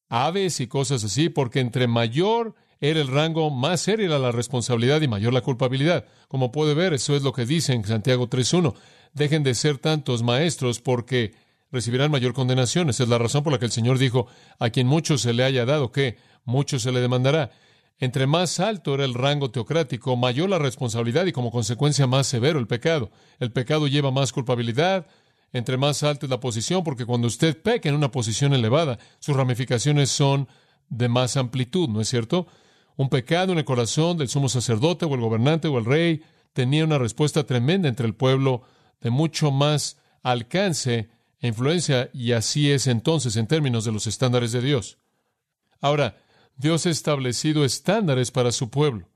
aves 0.08 0.60
y 0.60 0.66
cosas 0.66 1.04
así, 1.04 1.28
porque 1.28 1.60
entre 1.60 1.86
mayor 1.86 2.54
era 2.80 3.00
el 3.00 3.08
rango, 3.08 3.50
más 3.50 3.80
seria 3.80 4.06
era 4.06 4.18
la 4.18 4.32
responsabilidad 4.32 5.02
y 5.02 5.08
mayor 5.08 5.32
la 5.32 5.40
culpabilidad. 5.40 6.06
Como 6.28 6.52
puede 6.52 6.74
ver, 6.74 6.94
eso 6.94 7.16
es 7.16 7.22
lo 7.22 7.32
que 7.32 7.44
dice 7.44 7.72
en 7.72 7.84
Santiago 7.84 8.28
3.1. 8.28 8.74
Dejen 9.12 9.42
de 9.42 9.54
ser 9.54 9.78
tantos 9.78 10.22
maestros 10.22 10.80
porque 10.80 11.34
recibirán 11.70 12.10
mayor 12.10 12.32
condenación. 12.32 12.88
Esa 12.88 13.02
es 13.02 13.08
la 13.08 13.18
razón 13.18 13.42
por 13.42 13.52
la 13.52 13.58
que 13.58 13.66
el 13.66 13.72
Señor 13.72 13.98
dijo, 13.98 14.28
a 14.58 14.70
quien 14.70 14.86
mucho 14.86 15.18
se 15.18 15.32
le 15.32 15.44
haya 15.44 15.66
dado, 15.66 15.92
que 15.92 16.16
mucho 16.44 16.78
se 16.78 16.92
le 16.92 17.00
demandará. 17.00 17.50
Entre 18.00 18.26
más 18.26 18.60
alto 18.60 18.94
era 18.94 19.04
el 19.04 19.14
rango 19.14 19.50
teocrático, 19.50 20.16
mayor 20.16 20.48
la 20.48 20.58
responsabilidad 20.58 21.26
y 21.26 21.32
como 21.32 21.50
consecuencia 21.50 22.06
más 22.06 22.28
severo 22.28 22.60
el 22.60 22.68
pecado. 22.68 23.10
El 23.40 23.50
pecado 23.50 23.88
lleva 23.88 24.12
más 24.12 24.32
culpabilidad, 24.32 25.06
entre 25.52 25.76
más 25.76 26.02
alta 26.02 26.26
es 26.26 26.30
la 26.30 26.40
posición, 26.40 26.84
porque 26.84 27.06
cuando 27.06 27.26
usted 27.26 27.60
peca 27.60 27.88
en 27.88 27.96
una 27.96 28.12
posición 28.12 28.54
elevada, 28.54 28.98
sus 29.18 29.34
ramificaciones 29.34 30.10
son 30.10 30.46
de 30.88 31.08
más 31.08 31.36
amplitud, 31.36 31.88
¿no 31.88 32.00
es 32.00 32.08
cierto? 32.08 32.46
Un 32.96 33.08
pecado 33.08 33.52
en 33.52 33.58
el 33.58 33.64
corazón 33.64 34.16
del 34.16 34.28
sumo 34.28 34.48
sacerdote 34.48 35.04
o 35.04 35.14
el 35.14 35.20
gobernante 35.20 35.68
o 35.68 35.78
el 35.78 35.84
rey 35.84 36.22
tenía 36.52 36.84
una 36.84 36.98
respuesta 36.98 37.44
tremenda 37.44 37.88
entre 37.88 38.06
el 38.06 38.14
pueblo 38.14 38.62
de 39.00 39.10
mucho 39.10 39.50
más 39.50 39.98
alcance 40.22 41.08
e 41.40 41.48
influencia, 41.48 42.10
y 42.12 42.32
así 42.32 42.70
es 42.70 42.86
entonces 42.86 43.36
en 43.36 43.46
términos 43.46 43.84
de 43.84 43.92
los 43.92 44.06
estándares 44.06 44.52
de 44.52 44.60
Dios. 44.60 44.98
Ahora, 45.80 46.16
Dios 46.58 46.86
ha 46.86 46.90
establecido 46.90 47.64
estándares 47.64 48.32
para 48.32 48.50
su 48.50 48.68
pueblo. 48.68 49.08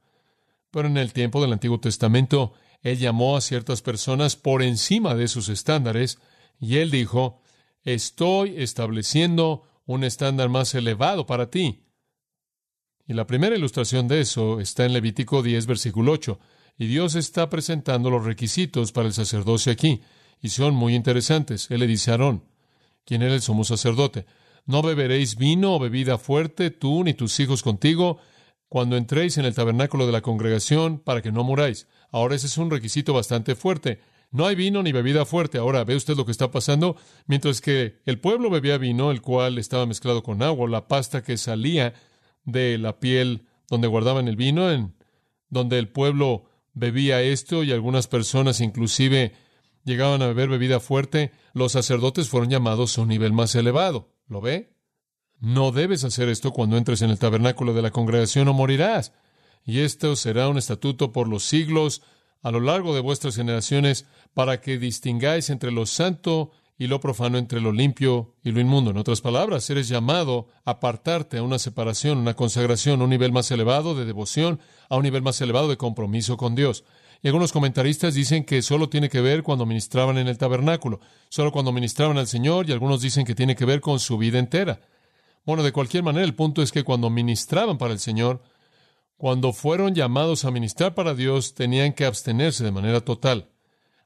Pero 0.70 0.88
en 0.88 0.96
el 0.96 1.12
tiempo 1.12 1.42
del 1.42 1.52
Antiguo 1.52 1.80
Testamento, 1.80 2.54
Él 2.82 2.98
llamó 2.98 3.36
a 3.36 3.40
ciertas 3.40 3.82
personas 3.82 4.36
por 4.36 4.62
encima 4.62 5.14
de 5.14 5.28
sus 5.28 5.48
estándares 5.48 6.18
y 6.58 6.78
Él 6.78 6.90
dijo, 6.90 7.42
estoy 7.82 8.54
estableciendo 8.62 9.64
un 9.84 10.04
estándar 10.04 10.48
más 10.48 10.74
elevado 10.74 11.26
para 11.26 11.50
ti. 11.50 11.82
Y 13.08 13.14
la 13.14 13.26
primera 13.26 13.56
ilustración 13.56 14.06
de 14.06 14.20
eso 14.20 14.60
está 14.60 14.84
en 14.84 14.92
Levítico 14.92 15.42
10, 15.42 15.66
versículo 15.66 16.12
8. 16.12 16.38
Y 16.78 16.86
Dios 16.86 17.16
está 17.16 17.50
presentando 17.50 18.08
los 18.08 18.24
requisitos 18.24 18.92
para 18.92 19.08
el 19.08 19.14
sacerdocio 19.14 19.72
aquí. 19.72 20.00
Y 20.40 20.50
son 20.50 20.74
muy 20.74 20.94
interesantes. 20.94 21.68
Él 21.72 21.80
le 21.80 21.88
dice 21.88 22.12
a 22.12 22.14
Aarón, 22.14 22.44
quien 23.04 23.22
era 23.22 23.34
el 23.34 23.42
sumo 23.42 23.64
sacerdote, 23.64 24.26
no 24.66 24.82
beberéis 24.82 25.36
vino 25.36 25.74
o 25.74 25.78
bebida 25.78 26.18
fuerte, 26.18 26.70
tú 26.70 27.04
ni 27.04 27.14
tus 27.14 27.38
hijos 27.40 27.62
contigo, 27.62 28.18
cuando 28.68 28.96
entréis 28.96 29.36
en 29.38 29.44
el 29.44 29.54
tabernáculo 29.54 30.06
de 30.06 30.12
la 30.12 30.22
congregación, 30.22 30.98
para 30.98 31.20
que 31.20 31.32
no 31.32 31.44
muráis. 31.44 31.88
Ahora 32.10 32.34
ese 32.34 32.46
es 32.46 32.56
un 32.58 32.70
requisito 32.70 33.12
bastante 33.12 33.54
fuerte. 33.54 34.00
No 34.30 34.46
hay 34.46 34.54
vino 34.54 34.82
ni 34.82 34.92
bebida 34.92 35.26
fuerte. 35.26 35.58
Ahora, 35.58 35.84
¿ve 35.84 35.94
usted 35.94 36.16
lo 36.16 36.24
que 36.24 36.32
está 36.32 36.50
pasando? 36.50 36.96
Mientras 37.26 37.60
que 37.60 38.00
el 38.06 38.18
pueblo 38.18 38.48
bebía 38.48 38.78
vino, 38.78 39.10
el 39.10 39.20
cual 39.20 39.58
estaba 39.58 39.84
mezclado 39.84 40.22
con 40.22 40.42
agua, 40.42 40.68
la 40.70 40.88
pasta 40.88 41.22
que 41.22 41.36
salía 41.36 41.92
de 42.44 42.78
la 42.78 42.98
piel 42.98 43.46
donde 43.68 43.88
guardaban 43.88 44.28
el 44.28 44.36
vino, 44.36 44.70
en 44.70 44.94
donde 45.50 45.78
el 45.78 45.88
pueblo 45.88 46.46
bebía 46.72 47.20
esto 47.20 47.62
y 47.62 47.72
algunas 47.72 48.06
personas 48.08 48.60
inclusive 48.60 49.34
llegaban 49.84 50.22
a 50.22 50.28
beber 50.28 50.48
bebida 50.48 50.80
fuerte, 50.80 51.32
los 51.52 51.72
sacerdotes 51.72 52.28
fueron 52.28 52.48
llamados 52.48 52.96
a 52.96 53.02
un 53.02 53.08
nivel 53.08 53.32
más 53.32 53.54
elevado. 53.54 54.08
¿Lo 54.32 54.40
ve? 54.40 54.74
No 55.40 55.72
debes 55.72 56.04
hacer 56.04 56.30
esto 56.30 56.52
cuando 56.52 56.78
entres 56.78 57.02
en 57.02 57.10
el 57.10 57.18
tabernáculo 57.18 57.74
de 57.74 57.82
la 57.82 57.90
congregación 57.90 58.48
o 58.48 58.54
morirás. 58.54 59.12
Y 59.66 59.80
esto 59.80 60.16
será 60.16 60.48
un 60.48 60.56
estatuto 60.56 61.12
por 61.12 61.28
los 61.28 61.44
siglos 61.44 62.00
a 62.40 62.50
lo 62.50 62.60
largo 62.60 62.94
de 62.94 63.02
vuestras 63.02 63.36
generaciones 63.36 64.06
para 64.32 64.62
que 64.62 64.78
distingáis 64.78 65.50
entre 65.50 65.70
lo 65.70 65.84
santo 65.84 66.50
y 66.78 66.86
lo 66.86 66.98
profano, 66.98 67.36
entre 67.36 67.60
lo 67.60 67.72
limpio 67.72 68.34
y 68.42 68.52
lo 68.52 68.60
inmundo. 68.60 68.92
En 68.92 68.96
otras 68.96 69.20
palabras, 69.20 69.68
eres 69.68 69.88
llamado 69.88 70.48
a 70.64 70.72
apartarte 70.72 71.36
a 71.36 71.42
una 71.42 71.58
separación, 71.58 72.16
una 72.16 72.32
consagración, 72.32 73.02
a 73.02 73.04
un 73.04 73.10
nivel 73.10 73.32
más 73.32 73.50
elevado 73.50 73.94
de 73.94 74.06
devoción, 74.06 74.60
a 74.88 74.96
un 74.96 75.02
nivel 75.02 75.20
más 75.20 75.38
elevado 75.42 75.68
de 75.68 75.76
compromiso 75.76 76.38
con 76.38 76.54
Dios. 76.54 76.84
Y 77.22 77.28
algunos 77.28 77.52
comentaristas 77.52 78.14
dicen 78.14 78.44
que 78.44 78.62
solo 78.62 78.88
tiene 78.88 79.08
que 79.08 79.20
ver 79.20 79.44
cuando 79.44 79.64
ministraban 79.64 80.18
en 80.18 80.26
el 80.26 80.38
tabernáculo, 80.38 81.00
solo 81.28 81.52
cuando 81.52 81.70
ministraban 81.70 82.18
al 82.18 82.26
Señor, 82.26 82.68
y 82.68 82.72
algunos 82.72 83.00
dicen 83.00 83.24
que 83.24 83.36
tiene 83.36 83.54
que 83.54 83.64
ver 83.64 83.80
con 83.80 84.00
su 84.00 84.18
vida 84.18 84.40
entera. 84.40 84.80
Bueno, 85.44 85.62
de 85.62 85.72
cualquier 85.72 86.02
manera, 86.02 86.24
el 86.24 86.34
punto 86.34 86.62
es 86.62 86.72
que 86.72 86.82
cuando 86.82 87.10
ministraban 87.10 87.78
para 87.78 87.92
el 87.92 88.00
Señor, 88.00 88.42
cuando 89.16 89.52
fueron 89.52 89.94
llamados 89.94 90.44
a 90.44 90.50
ministrar 90.50 90.94
para 90.96 91.14
Dios, 91.14 91.54
tenían 91.54 91.92
que 91.92 92.06
abstenerse 92.06 92.64
de 92.64 92.72
manera 92.72 93.00
total. 93.00 93.50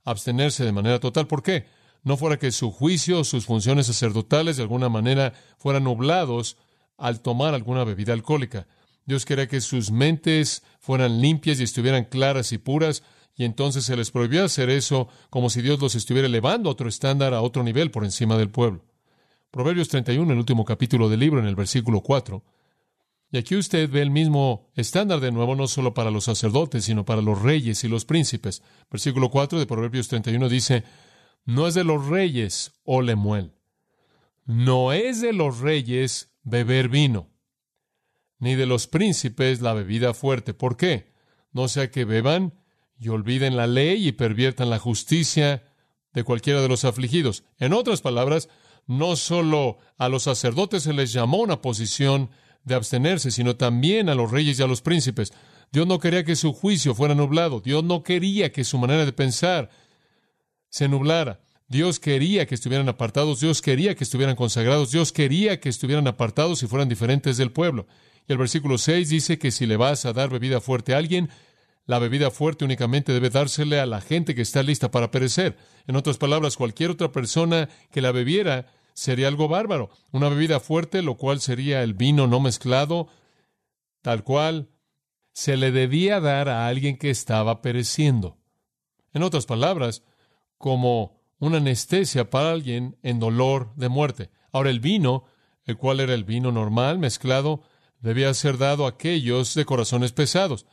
Abstenerse 0.05 0.65
de 0.65 0.73
manera 0.73 1.01
total. 1.01 1.27
¿Por 1.27 1.43
qué? 1.43 1.65
No 2.03 2.19
fuera 2.19 2.39
que 2.39 2.53
su 2.53 2.71
juicio 2.71 3.25
sus 3.25 3.47
funciones 3.47 3.87
sacerdotales 3.87 4.59
de 4.59 4.63
alguna 4.63 4.91
manera 4.91 5.33
fueran 5.57 5.85
nublados 5.85 6.59
al 6.99 7.21
tomar 7.21 7.55
alguna 7.55 7.83
bebida 7.85 8.13
alcohólica. 8.13 8.67
Dios 9.07 9.25
quería 9.25 9.47
que 9.47 9.61
sus 9.61 9.91
mentes 9.91 10.63
fueran 10.81 11.21
limpias 11.21 11.61
y 11.61 11.63
estuvieran 11.63 12.05
claras 12.05 12.53
y 12.53 12.59
puras, 12.59 13.03
y 13.37 13.45
entonces 13.45 13.85
se 13.85 13.97
les 13.97 14.11
prohibió 14.11 14.45
hacer 14.45 14.69
eso 14.69 15.09
como 15.31 15.49
si 15.49 15.63
Dios 15.63 15.81
los 15.81 15.95
estuviera 15.95 16.27
elevando 16.27 16.69
a 16.69 16.73
otro 16.73 16.89
estándar, 16.89 17.33
a 17.33 17.43
otro 17.43 17.63
nivel 17.63 17.91
por 17.91 18.05
encima 18.05 18.37
del 18.37 18.51
pueblo. 18.51 18.85
Proverbios 19.51 19.89
31, 19.89 20.33
el 20.33 20.39
último 20.39 20.65
capítulo 20.65 21.09
del 21.09 21.21
libro, 21.21 21.41
en 21.41 21.47
el 21.47 21.55
versículo 21.55 22.01
4. 22.01 22.43
Y 23.31 23.39
aquí 23.39 23.57
usted 23.57 23.91
ve 23.91 24.03
el 24.03 24.11
mismo 24.11 24.71
estándar 24.75 25.21
de 25.21 25.33
nuevo, 25.33 25.55
no 25.55 25.67
solo 25.67 25.95
para 25.95 26.11
los 26.11 26.25
sacerdotes, 26.25 26.85
sino 26.85 27.05
para 27.05 27.23
los 27.23 27.41
reyes 27.41 27.85
y 27.85 27.89
los 27.89 28.05
príncipes. 28.05 28.63
Versículo 28.91 29.31
4 29.31 29.59
de 29.59 29.67
Proverbios 29.67 30.09
31 30.09 30.49
dice, 30.49 30.85
no 31.45 31.67
es 31.67 31.75
de 31.75 31.85
los 31.85 32.07
reyes, 32.07 32.73
oh 32.85 33.03
Lemuel, 33.03 33.53
no 34.45 34.93
es 34.93 35.21
de 35.21 35.33
los 35.33 35.61
reyes 35.61 36.33
beber 36.43 36.89
vino, 36.89 37.31
ni 38.39 38.55
de 38.55 38.67
los 38.67 38.87
príncipes 38.87 39.61
la 39.61 39.73
bebida 39.73 40.15
fuerte. 40.15 40.55
¿Por 40.55 40.77
qué? 40.77 41.13
No 41.53 41.69
sea 41.69 41.91
que 41.91 42.05
beban 42.05 42.55
y 42.99 43.09
olviden 43.09 43.57
la 43.57 43.67
ley 43.67 44.09
y 44.09 44.13
perviertan 44.13 44.71
la 44.71 44.79
justicia 44.79 45.63
de 46.13 46.25
cualquiera 46.25 46.61
de 46.61 46.69
los 46.69 46.85
afligidos. 46.85 47.45
En 47.59 47.73
otras 47.73 48.01
palabras, 48.01 48.49
no 48.87 49.17
solo 49.17 49.79
a 49.99 50.09
los 50.09 50.25
sacerdotes 50.25 50.85
se 50.85 50.93
les 50.93 51.13
llamó 51.13 51.39
una 51.39 51.61
posición 51.61 52.31
de 52.65 52.75
abstenerse, 52.75 53.31
sino 53.31 53.57
también 53.57 54.09
a 54.09 54.15
los 54.15 54.31
reyes 54.31 54.59
y 54.59 54.63
a 54.63 54.67
los 54.67 54.83
príncipes. 54.83 55.33
Dios 55.73 55.87
no 55.87 55.99
quería 55.99 56.25
que 56.25 56.37
su 56.37 56.53
juicio 56.53 56.95
fuera 56.95 57.15
nublado. 57.15 57.61
Dios 57.61 57.85
no 57.85 58.03
quería 58.03 58.53
que 58.53 58.65
su 58.65 58.79
manera 58.79 59.05
de 59.05 59.13
pensar 59.13 59.71
se 60.69 60.89
nublara. 60.89 61.41
Dios 61.69 61.99
quería 61.99 62.47
que 62.47 62.55
estuvieran 62.55 62.89
apartados, 62.89 63.41
Dios 63.41 63.61
quería 63.61 63.97
que 63.97 64.05
estuvieran 64.05 64.37
consagrados, 64.37 64.93
Dios 64.93 65.13
quería 65.13 65.59
que 65.59 65.69
estuvieran 65.69 66.07
apartados 66.07 66.63
y 66.63 66.67
fueran 66.69 66.89
diferentes 66.89 67.37
del 67.37 67.51
pueblo. 67.51 67.87
Y 68.29 68.33
el 68.33 68.39
versículo 68.39 68.79
6 68.79 69.09
dice 69.09 69.39
que 69.39 69.51
si 69.51 69.67
le 69.67 69.77
vas 69.77 70.05
a 70.05 70.13
dar 70.13 70.31
bebida 70.31 70.61
fuerte 70.61 70.95
a 70.95 70.99
alguien, 70.99 71.31
la 71.87 72.01
bebida 72.01 72.31
fuerte 72.31 72.65
únicamente 72.65 73.13
debe 73.13 73.31
dársele 73.31 73.79
a 73.79 73.87
la 73.87 74.01
gente 74.01 74.35
que 74.35 74.43
está 74.43 74.63
lista 74.63 74.91
para 74.91 75.11
perecer. 75.13 75.57
En 75.87 75.95
otras 75.95 76.19
palabras, 76.19 76.57
cualquier 76.57 76.91
otra 76.91 77.13
persona 77.13 77.69
que 77.93 78.01
la 78.01 78.11
bebiera 78.11 78.67
sería 78.93 79.29
algo 79.29 79.47
bárbaro. 79.47 79.91
Una 80.11 80.29
bebida 80.29 80.59
fuerte, 80.59 81.03
lo 81.03 81.17
cual 81.17 81.41
sería 81.41 81.83
el 81.83 81.95
vino 81.95 82.27
no 82.27 82.41
mezclado, 82.41 83.09
tal 84.03 84.25
cual 84.25 84.71
se 85.33 85.57
le 85.57 85.71
debía 85.71 86.19
dar 86.19 86.49
a 86.49 86.67
alguien 86.67 86.97
que 86.97 87.11
estaba 87.11 87.63
pereciendo. 87.63 88.39
En 89.13 89.23
otras 89.23 89.47
palabras, 89.47 90.03
como 90.59 91.21
una 91.39 91.59
anestesia 91.59 92.31
para 92.31 92.51
alguien 92.51 92.97
en 93.03 93.21
dolor 93.21 93.73
de 93.77 93.89
muerte. 93.89 94.31
Ahora 94.51 94.71
el 94.71 94.81
vino, 94.81 95.25
el 95.65 95.77
cual 95.77 96.01
era 96.01 96.15
el 96.15 96.25
vino 96.25 96.51
normal 96.51 96.99
mezclado, 96.99 97.63
debía 98.01 98.33
ser 98.35 98.59
dado 98.59 98.87
a 98.87 98.91
aquellos 98.91 99.55
de 99.55 99.65
corazones 99.65 100.13
pesados, 100.13 100.67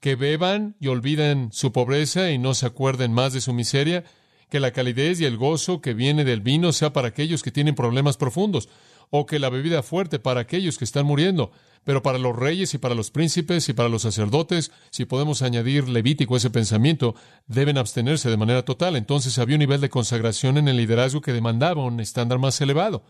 que 0.00 0.16
beban 0.16 0.76
y 0.80 0.88
olviden 0.88 1.50
su 1.52 1.72
pobreza 1.72 2.30
y 2.30 2.38
no 2.38 2.54
se 2.54 2.66
acuerden 2.66 3.12
más 3.12 3.32
de 3.32 3.40
su 3.40 3.52
miseria, 3.52 4.04
que 4.48 4.60
la 4.60 4.72
calidez 4.72 5.20
y 5.20 5.24
el 5.24 5.36
gozo 5.36 5.80
que 5.80 5.94
viene 5.94 6.24
del 6.24 6.40
vino 6.40 6.72
sea 6.72 6.92
para 6.92 7.08
aquellos 7.08 7.42
que 7.42 7.52
tienen 7.52 7.74
problemas 7.74 8.16
profundos, 8.16 8.68
o 9.10 9.26
que 9.26 9.38
la 9.38 9.50
bebida 9.50 9.82
fuerte 9.82 10.18
para 10.18 10.40
aquellos 10.40 10.78
que 10.78 10.84
están 10.84 11.04
muriendo, 11.04 11.50
pero 11.84 12.02
para 12.02 12.18
los 12.18 12.36
reyes 12.36 12.74
y 12.74 12.78
para 12.78 12.94
los 12.94 13.10
príncipes 13.10 13.68
y 13.68 13.72
para 13.72 13.88
los 13.88 14.02
sacerdotes, 14.02 14.70
si 14.90 15.04
podemos 15.04 15.42
añadir 15.42 15.88
levítico 15.88 16.36
ese 16.36 16.50
pensamiento, 16.50 17.14
deben 17.46 17.78
abstenerse 17.78 18.30
de 18.30 18.36
manera 18.36 18.64
total. 18.64 18.96
Entonces 18.96 19.38
había 19.38 19.56
un 19.56 19.60
nivel 19.60 19.80
de 19.80 19.90
consagración 19.90 20.58
en 20.58 20.68
el 20.68 20.76
liderazgo 20.76 21.20
que 21.20 21.32
demandaba 21.32 21.84
un 21.84 22.00
estándar 22.00 22.38
más 22.38 22.60
elevado. 22.60 23.02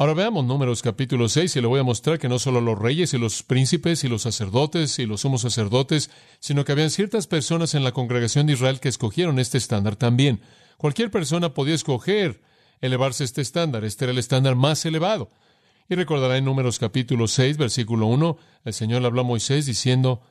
Ahora 0.00 0.14
veamos 0.14 0.44
Números 0.44 0.80
capítulo 0.80 1.28
6 1.28 1.56
y 1.56 1.60
le 1.60 1.66
voy 1.66 1.80
a 1.80 1.82
mostrar 1.82 2.20
que 2.20 2.28
no 2.28 2.38
solo 2.38 2.60
los 2.60 2.78
reyes 2.78 3.14
y 3.14 3.18
los 3.18 3.42
príncipes 3.42 4.04
y 4.04 4.08
los 4.08 4.22
sacerdotes 4.22 5.00
y 5.00 5.06
los 5.06 5.22
sumos 5.22 5.40
sacerdotes, 5.40 6.08
sino 6.38 6.64
que 6.64 6.70
habían 6.70 6.90
ciertas 6.90 7.26
personas 7.26 7.74
en 7.74 7.82
la 7.82 7.90
congregación 7.90 8.46
de 8.46 8.52
Israel 8.52 8.78
que 8.78 8.88
escogieron 8.88 9.40
este 9.40 9.58
estándar 9.58 9.96
también. 9.96 10.40
Cualquier 10.76 11.10
persona 11.10 11.52
podía 11.52 11.74
escoger 11.74 12.40
elevarse 12.80 13.24
este 13.24 13.40
estándar. 13.40 13.84
Este 13.84 14.04
era 14.04 14.12
el 14.12 14.18
estándar 14.18 14.54
más 14.54 14.86
elevado. 14.86 15.32
Y 15.88 15.96
recordará 15.96 16.36
en 16.36 16.44
Números 16.44 16.78
capítulo 16.78 17.26
6, 17.26 17.56
versículo 17.56 18.06
1, 18.06 18.38
el 18.66 18.72
Señor 18.74 19.00
le 19.00 19.08
habló 19.08 19.22
a 19.22 19.24
Moisés 19.24 19.66
diciendo, 19.66 20.22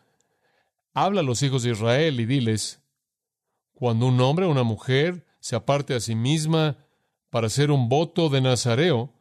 Habla 0.93 1.19
a 1.19 1.23
los 1.25 1.43
hijos 1.43 1.63
de 1.63 1.71
Israel 1.71 2.21
y 2.21 2.25
diles, 2.25 2.83
cuando 3.73 4.05
un 4.05 4.21
hombre 4.21 4.45
o 4.45 4.49
una 4.49 4.63
mujer 4.63 5.25
se 5.41 5.57
aparte 5.57 5.93
a 5.93 5.99
sí 5.99 6.15
misma 6.15 6.77
para 7.29 7.47
hacer 7.47 7.69
un 7.69 7.89
voto 7.89 8.29
de 8.29 8.39
Nazareo, 8.39 9.16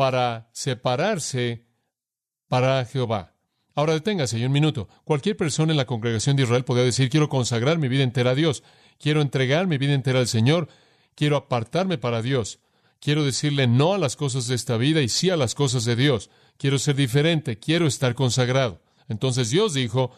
para 0.00 0.48
separarse 0.54 1.66
para 2.48 2.82
Jehová. 2.86 3.34
Ahora 3.74 3.92
deténgase 3.92 4.38
ahí 4.38 4.46
un 4.46 4.52
minuto. 4.52 4.88
Cualquier 5.04 5.36
persona 5.36 5.74
en 5.74 5.76
la 5.76 5.84
congregación 5.84 6.36
de 6.36 6.44
Israel 6.44 6.64
podía 6.64 6.84
decir, 6.84 7.10
quiero 7.10 7.28
consagrar 7.28 7.76
mi 7.76 7.88
vida 7.88 8.02
entera 8.02 8.30
a 8.30 8.34
Dios, 8.34 8.62
quiero 8.98 9.20
entregar 9.20 9.66
mi 9.66 9.76
vida 9.76 9.92
entera 9.92 10.20
al 10.20 10.26
Señor, 10.26 10.68
quiero 11.14 11.36
apartarme 11.36 11.98
para 11.98 12.22
Dios, 12.22 12.60
quiero 12.98 13.26
decirle 13.26 13.66
no 13.66 13.92
a 13.92 13.98
las 13.98 14.16
cosas 14.16 14.48
de 14.48 14.54
esta 14.54 14.78
vida 14.78 15.02
y 15.02 15.10
sí 15.10 15.28
a 15.28 15.36
las 15.36 15.54
cosas 15.54 15.84
de 15.84 15.96
Dios, 15.96 16.30
quiero 16.56 16.78
ser 16.78 16.96
diferente, 16.96 17.58
quiero 17.58 17.86
estar 17.86 18.14
consagrado. 18.14 18.80
Entonces 19.06 19.50
Dios 19.50 19.74
dijo, 19.74 20.12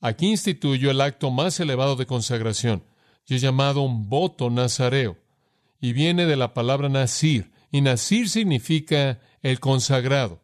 aquí 0.00 0.30
instituyo 0.30 0.90
el 0.90 1.02
acto 1.02 1.30
más 1.30 1.60
elevado 1.60 1.96
de 1.96 2.06
consagración, 2.06 2.82
y 3.26 3.34
es 3.34 3.42
llamado 3.42 3.82
un 3.82 4.08
voto 4.08 4.48
nazareo, 4.48 5.18
y 5.82 5.92
viene 5.92 6.24
de 6.24 6.36
la 6.36 6.54
palabra 6.54 6.88
nazir, 6.88 7.52
y 7.70 7.80
Nazir 7.80 8.28
significa 8.28 9.20
el 9.42 9.60
consagrado. 9.60 10.42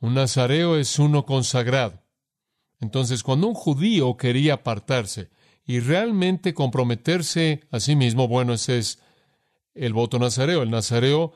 Un 0.00 0.14
nazareo 0.14 0.76
es 0.76 0.98
uno 0.98 1.24
consagrado. 1.26 2.02
Entonces, 2.80 3.22
cuando 3.22 3.46
un 3.46 3.54
judío 3.54 4.16
quería 4.16 4.54
apartarse 4.54 5.30
y 5.64 5.78
realmente 5.78 6.54
comprometerse 6.54 7.60
a 7.70 7.78
sí 7.78 7.94
mismo, 7.94 8.26
bueno, 8.26 8.54
ese 8.54 8.78
es 8.78 8.98
el 9.74 9.92
voto 9.92 10.18
nazareo. 10.18 10.62
El 10.62 10.70
nazareo 10.70 11.32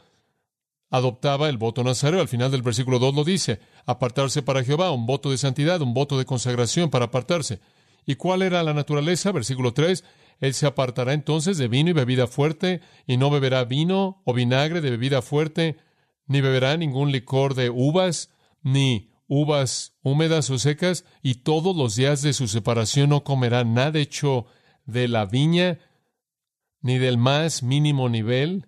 adoptaba 0.90 1.48
el 1.48 1.58
voto 1.58 1.84
nazareo. 1.84 2.20
Al 2.20 2.28
final 2.28 2.50
del 2.50 2.62
versículo 2.62 2.98
2 2.98 3.14
lo 3.14 3.24
dice, 3.24 3.60
apartarse 3.84 4.42
para 4.42 4.64
Jehová, 4.64 4.90
un 4.90 5.06
voto 5.06 5.30
de 5.30 5.38
santidad, 5.38 5.80
un 5.82 5.94
voto 5.94 6.18
de 6.18 6.24
consagración 6.24 6.90
para 6.90 7.06
apartarse. 7.06 7.60
¿Y 8.04 8.16
cuál 8.16 8.42
era 8.42 8.62
la 8.62 8.74
naturaleza? 8.74 9.32
Versículo 9.32 9.72
3, 9.72 10.04
él 10.40 10.54
se 10.54 10.66
apartará 10.66 11.12
entonces 11.12 11.58
de 11.58 11.68
vino 11.68 11.90
y 11.90 11.94
bebida 11.94 12.26
fuerte, 12.26 12.80
y 13.06 13.16
no 13.16 13.30
beberá 13.30 13.64
vino 13.64 14.22
o 14.24 14.34
vinagre 14.34 14.80
de 14.80 14.90
bebida 14.90 15.22
fuerte, 15.22 15.76
ni 16.26 16.40
beberá 16.40 16.76
ningún 16.76 17.12
licor 17.12 17.54
de 17.54 17.70
uvas, 17.70 18.30
ni 18.62 19.10
uvas 19.28 19.96
húmedas 20.02 20.50
o 20.50 20.58
secas, 20.58 21.04
y 21.22 21.36
todos 21.36 21.76
los 21.76 21.96
días 21.96 22.22
de 22.22 22.32
su 22.32 22.48
separación 22.48 23.10
no 23.10 23.24
comerá 23.24 23.64
nada 23.64 23.98
hecho 23.98 24.46
de 24.84 25.08
la 25.08 25.26
viña, 25.26 25.78
ni 26.80 26.98
del 26.98 27.18
más 27.18 27.62
mínimo 27.62 28.08
nivel, 28.08 28.66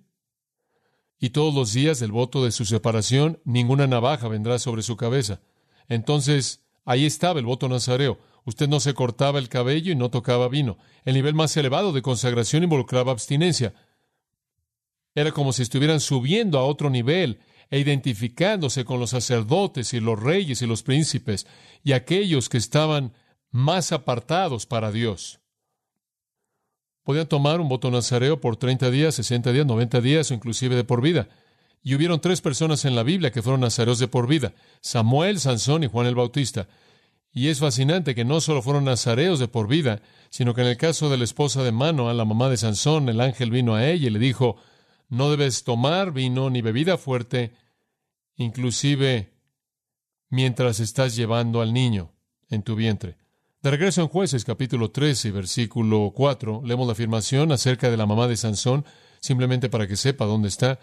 y 1.20 1.30
todos 1.30 1.54
los 1.54 1.72
días 1.72 1.98
del 1.98 2.12
voto 2.12 2.44
de 2.44 2.52
su 2.52 2.64
separación 2.64 3.40
ninguna 3.44 3.86
navaja 3.86 4.28
vendrá 4.28 4.58
sobre 4.58 4.82
su 4.82 4.96
cabeza. 4.96 5.40
Entonces, 5.88 6.64
ahí 6.84 7.06
estaba 7.06 7.40
el 7.40 7.46
voto 7.46 7.68
nazareo. 7.68 8.18
Usted 8.48 8.66
no 8.66 8.80
se 8.80 8.94
cortaba 8.94 9.38
el 9.38 9.50
cabello 9.50 9.92
y 9.92 9.94
no 9.94 10.10
tocaba 10.10 10.48
vino. 10.48 10.78
El 11.04 11.12
nivel 11.12 11.34
más 11.34 11.54
elevado 11.58 11.92
de 11.92 12.00
consagración 12.00 12.62
involucraba 12.62 13.12
abstinencia. 13.12 13.74
Era 15.14 15.32
como 15.32 15.52
si 15.52 15.60
estuvieran 15.60 16.00
subiendo 16.00 16.58
a 16.58 16.64
otro 16.64 16.88
nivel 16.88 17.40
e 17.68 17.78
identificándose 17.78 18.86
con 18.86 19.00
los 19.00 19.10
sacerdotes 19.10 19.92
y 19.92 20.00
los 20.00 20.18
reyes 20.18 20.62
y 20.62 20.66
los 20.66 20.82
príncipes 20.82 21.46
y 21.84 21.92
aquellos 21.92 22.48
que 22.48 22.56
estaban 22.56 23.12
más 23.50 23.92
apartados 23.92 24.64
para 24.64 24.92
Dios. 24.92 25.40
Podían 27.02 27.26
tomar 27.26 27.60
un 27.60 27.68
voto 27.68 27.90
nazareo 27.90 28.40
por 28.40 28.56
30 28.56 28.90
días, 28.90 29.14
60 29.16 29.52
días, 29.52 29.66
90 29.66 30.00
días 30.00 30.30
o 30.30 30.34
inclusive 30.34 30.74
de 30.74 30.84
por 30.84 31.02
vida. 31.02 31.28
Y 31.82 31.94
hubieron 31.94 32.18
tres 32.18 32.40
personas 32.40 32.86
en 32.86 32.96
la 32.96 33.02
Biblia 33.02 33.30
que 33.30 33.42
fueron 33.42 33.60
nazareos 33.60 33.98
de 33.98 34.08
por 34.08 34.26
vida, 34.26 34.54
Samuel, 34.80 35.38
Sansón 35.38 35.84
y 35.84 35.88
Juan 35.88 36.06
el 36.06 36.14
Bautista. 36.14 36.66
Y 37.38 37.50
es 37.50 37.60
fascinante 37.60 38.16
que 38.16 38.24
no 38.24 38.40
solo 38.40 38.62
fueron 38.62 38.82
nazareos 38.82 39.38
de 39.38 39.46
por 39.46 39.68
vida, 39.68 40.02
sino 40.28 40.54
que 40.54 40.62
en 40.62 40.66
el 40.66 40.76
caso 40.76 41.08
de 41.08 41.18
la 41.18 41.22
esposa 41.22 41.62
de 41.62 41.70
Mano, 41.70 42.08
a 42.08 42.12
la 42.12 42.24
mamá 42.24 42.48
de 42.48 42.56
Sansón, 42.56 43.08
el 43.08 43.20
ángel 43.20 43.52
vino 43.52 43.76
a 43.76 43.86
ella 43.86 44.08
y 44.08 44.10
le 44.10 44.18
dijo, 44.18 44.56
no 45.08 45.30
debes 45.30 45.62
tomar 45.62 46.10
vino 46.10 46.50
ni 46.50 46.62
bebida 46.62 46.98
fuerte, 46.98 47.52
inclusive 48.34 49.34
mientras 50.28 50.80
estás 50.80 51.14
llevando 51.14 51.60
al 51.60 51.72
niño 51.72 52.10
en 52.50 52.64
tu 52.64 52.74
vientre. 52.74 53.18
De 53.62 53.70
regreso 53.70 54.02
en 54.02 54.08
Jueces 54.08 54.44
capítulo 54.44 54.90
13, 54.90 55.30
versículo 55.30 56.10
4, 56.12 56.62
leemos 56.64 56.88
la 56.88 56.94
afirmación 56.94 57.52
acerca 57.52 57.88
de 57.88 57.96
la 57.96 58.06
mamá 58.06 58.26
de 58.26 58.36
Sansón, 58.36 58.84
simplemente 59.20 59.68
para 59.68 59.86
que 59.86 59.94
sepa 59.94 60.24
dónde 60.24 60.48
está. 60.48 60.80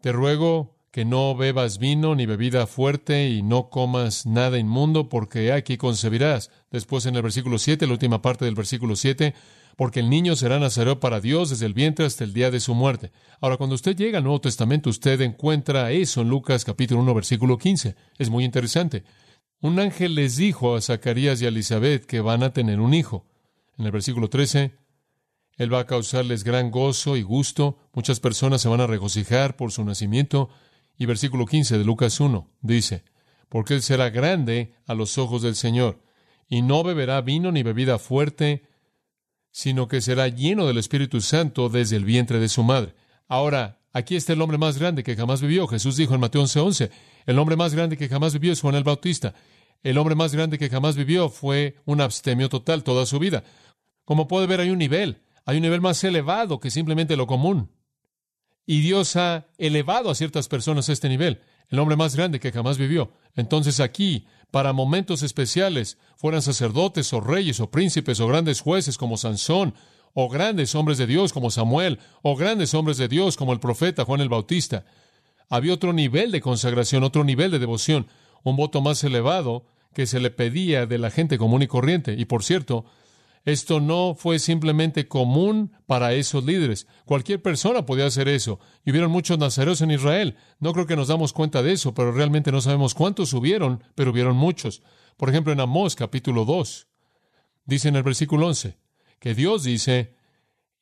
Te 0.00 0.10
ruego 0.10 0.75
que 0.96 1.04
no 1.04 1.36
bebas 1.36 1.76
vino 1.76 2.14
ni 2.14 2.24
bebida 2.24 2.66
fuerte 2.66 3.28
y 3.28 3.42
no 3.42 3.68
comas 3.68 4.24
nada 4.24 4.58
inmundo, 4.58 5.10
porque 5.10 5.52
aquí 5.52 5.76
concebirás. 5.76 6.50
Después 6.70 7.04
en 7.04 7.16
el 7.16 7.20
versículo 7.20 7.58
7, 7.58 7.86
la 7.86 7.92
última 7.92 8.22
parte 8.22 8.46
del 8.46 8.54
versículo 8.54 8.96
7, 8.96 9.34
porque 9.76 10.00
el 10.00 10.08
niño 10.08 10.36
será 10.36 10.58
nazareo 10.58 10.98
para 10.98 11.20
Dios 11.20 11.50
desde 11.50 11.66
el 11.66 11.74
vientre 11.74 12.06
hasta 12.06 12.24
el 12.24 12.32
día 12.32 12.50
de 12.50 12.60
su 12.60 12.74
muerte. 12.74 13.12
Ahora, 13.42 13.58
cuando 13.58 13.74
usted 13.74 13.94
llega 13.94 14.16
al 14.16 14.24
Nuevo 14.24 14.40
Testamento, 14.40 14.88
usted 14.88 15.20
encuentra 15.20 15.92
eso 15.92 16.22
en 16.22 16.30
Lucas 16.30 16.64
capítulo 16.64 17.02
1, 17.02 17.12
versículo 17.12 17.58
15. 17.58 17.94
Es 18.16 18.30
muy 18.30 18.46
interesante. 18.46 19.04
un 19.60 19.78
ángel 19.78 20.14
les 20.14 20.38
dijo 20.38 20.76
a 20.76 20.80
Zacarías 20.80 21.42
y 21.42 21.44
a 21.44 21.48
Elizabeth 21.48 22.06
que 22.06 22.22
van 22.22 22.42
a 22.42 22.54
tener 22.54 22.80
un 22.80 22.94
hijo. 22.94 23.26
En 23.76 23.84
el 23.84 23.92
versículo 23.92 24.30
13, 24.30 24.72
Él 25.58 25.74
va 25.74 25.80
a 25.80 25.86
causarles 25.86 26.42
gran 26.42 26.70
gozo 26.70 27.18
y 27.18 27.22
gusto. 27.22 27.76
Muchas 27.92 28.18
personas 28.18 28.62
se 28.62 28.70
van 28.70 28.80
a 28.80 28.86
regocijar 28.86 29.56
por 29.56 29.72
su 29.72 29.84
nacimiento. 29.84 30.48
Y 30.98 31.06
versículo 31.06 31.46
15 31.46 31.78
de 31.78 31.84
Lucas 31.84 32.20
1 32.20 32.50
dice, 32.60 33.04
porque 33.48 33.74
Él 33.74 33.82
será 33.82 34.10
grande 34.10 34.74
a 34.86 34.94
los 34.94 35.18
ojos 35.18 35.42
del 35.42 35.56
Señor, 35.56 36.02
y 36.48 36.62
no 36.62 36.82
beberá 36.82 37.20
vino 37.20 37.52
ni 37.52 37.62
bebida 37.62 37.98
fuerte, 37.98 38.68
sino 39.50 39.88
que 39.88 40.00
será 40.00 40.28
lleno 40.28 40.66
del 40.66 40.78
Espíritu 40.78 41.20
Santo 41.20 41.68
desde 41.68 41.96
el 41.96 42.04
vientre 42.04 42.38
de 42.38 42.48
su 42.48 42.62
madre. 42.62 42.94
Ahora, 43.28 43.80
aquí 43.92 44.16
está 44.16 44.32
el 44.32 44.42
hombre 44.42 44.58
más 44.58 44.78
grande 44.78 45.02
que 45.02 45.16
jamás 45.16 45.40
vivió. 45.40 45.66
Jesús 45.66 45.96
dijo 45.96 46.14
en 46.14 46.20
Mateo 46.20 46.42
11:11, 46.42 46.90
el 47.24 47.38
hombre 47.38 47.56
más 47.56 47.74
grande 47.74 47.96
que 47.96 48.08
jamás 48.08 48.32
vivió 48.34 48.52
es 48.52 48.60
Juan 48.60 48.74
el 48.74 48.84
Bautista. 48.84 49.34
El 49.82 49.98
hombre 49.98 50.14
más 50.14 50.34
grande 50.34 50.58
que 50.58 50.68
jamás 50.68 50.96
vivió 50.96 51.28
fue 51.28 51.76
un 51.84 52.00
abstemio 52.00 52.48
total 52.48 52.84
toda 52.84 53.06
su 53.06 53.18
vida. 53.18 53.44
Como 54.04 54.28
puede 54.28 54.46
ver, 54.46 54.60
hay 54.60 54.70
un 54.70 54.78
nivel, 54.78 55.22
hay 55.44 55.56
un 55.56 55.62
nivel 55.62 55.80
más 55.80 56.02
elevado 56.04 56.60
que 56.60 56.70
simplemente 56.70 57.16
lo 57.16 57.26
común. 57.26 57.70
Y 58.66 58.80
Dios 58.80 59.16
ha 59.16 59.46
elevado 59.58 60.10
a 60.10 60.14
ciertas 60.14 60.48
personas 60.48 60.88
a 60.88 60.92
este 60.92 61.08
nivel, 61.08 61.40
el 61.68 61.78
hombre 61.78 61.96
más 61.96 62.16
grande 62.16 62.40
que 62.40 62.52
jamás 62.52 62.78
vivió. 62.78 63.12
Entonces 63.36 63.80
aquí 63.80 64.26
para 64.50 64.72
momentos 64.72 65.22
especiales, 65.22 65.98
fueran 66.16 66.42
sacerdotes 66.42 67.12
o 67.12 67.20
reyes 67.20 67.60
o 67.60 67.70
príncipes 67.70 68.20
o 68.20 68.26
grandes 68.26 68.60
jueces 68.60 68.96
como 68.96 69.16
Sansón, 69.16 69.74
o 70.14 70.28
grandes 70.28 70.74
hombres 70.74 70.96
de 70.96 71.06
Dios 71.06 71.32
como 71.32 71.50
Samuel, 71.50 71.98
o 72.22 72.36
grandes 72.36 72.72
hombres 72.72 72.96
de 72.96 73.08
Dios 73.08 73.36
como 73.36 73.52
el 73.52 73.60
profeta 73.60 74.04
Juan 74.04 74.20
el 74.20 74.30
Bautista. 74.30 74.86
Había 75.50 75.74
otro 75.74 75.92
nivel 75.92 76.32
de 76.32 76.40
consagración, 76.40 77.04
otro 77.04 77.22
nivel 77.22 77.50
de 77.50 77.58
devoción, 77.58 78.06
un 78.44 78.56
voto 78.56 78.80
más 78.80 79.04
elevado 79.04 79.66
que 79.92 80.06
se 80.06 80.20
le 80.20 80.30
pedía 80.30 80.86
de 80.86 80.98
la 80.98 81.10
gente 81.10 81.38
común 81.38 81.62
y 81.62 81.66
corriente. 81.66 82.14
Y 82.14 82.24
por 82.24 82.42
cierto, 82.42 82.86
esto 83.46 83.78
no 83.78 84.16
fue 84.16 84.40
simplemente 84.40 85.06
común 85.06 85.72
para 85.86 86.14
esos 86.14 86.44
líderes. 86.44 86.88
Cualquier 87.04 87.40
persona 87.40 87.86
podía 87.86 88.06
hacer 88.06 88.26
eso. 88.26 88.58
Y 88.84 88.90
hubieron 88.90 89.12
muchos 89.12 89.38
nazareos 89.38 89.80
en 89.82 89.92
Israel. 89.92 90.36
No 90.58 90.72
creo 90.72 90.86
que 90.86 90.96
nos 90.96 91.06
damos 91.06 91.32
cuenta 91.32 91.62
de 91.62 91.70
eso, 91.70 91.94
pero 91.94 92.10
realmente 92.10 92.50
no 92.50 92.60
sabemos 92.60 92.92
cuántos 92.92 93.32
hubieron, 93.32 93.84
pero 93.94 94.10
hubieron 94.10 94.36
muchos. 94.36 94.82
Por 95.16 95.30
ejemplo, 95.30 95.52
en 95.52 95.60
Amós 95.60 95.94
capítulo 95.94 96.44
2, 96.44 96.88
dice 97.64 97.88
en 97.88 97.94
el 97.94 98.02
versículo 98.02 98.48
11, 98.48 98.78
que 99.20 99.34
Dios 99.34 99.62
dice, 99.62 100.16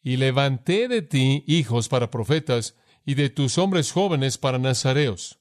y 0.03 0.17
levanté 0.17 0.89
de 0.89 1.03
ti 1.03 1.45
hijos 1.47 1.91
para 1.91 2.11
profetas, 2.11 2.77
y 3.05 3.15
de 3.15 3.29
tus 3.29 3.59
hombres 3.59 3.93
jóvenes 3.93 4.39
para 4.39 4.59
nazareos. 4.59 5.39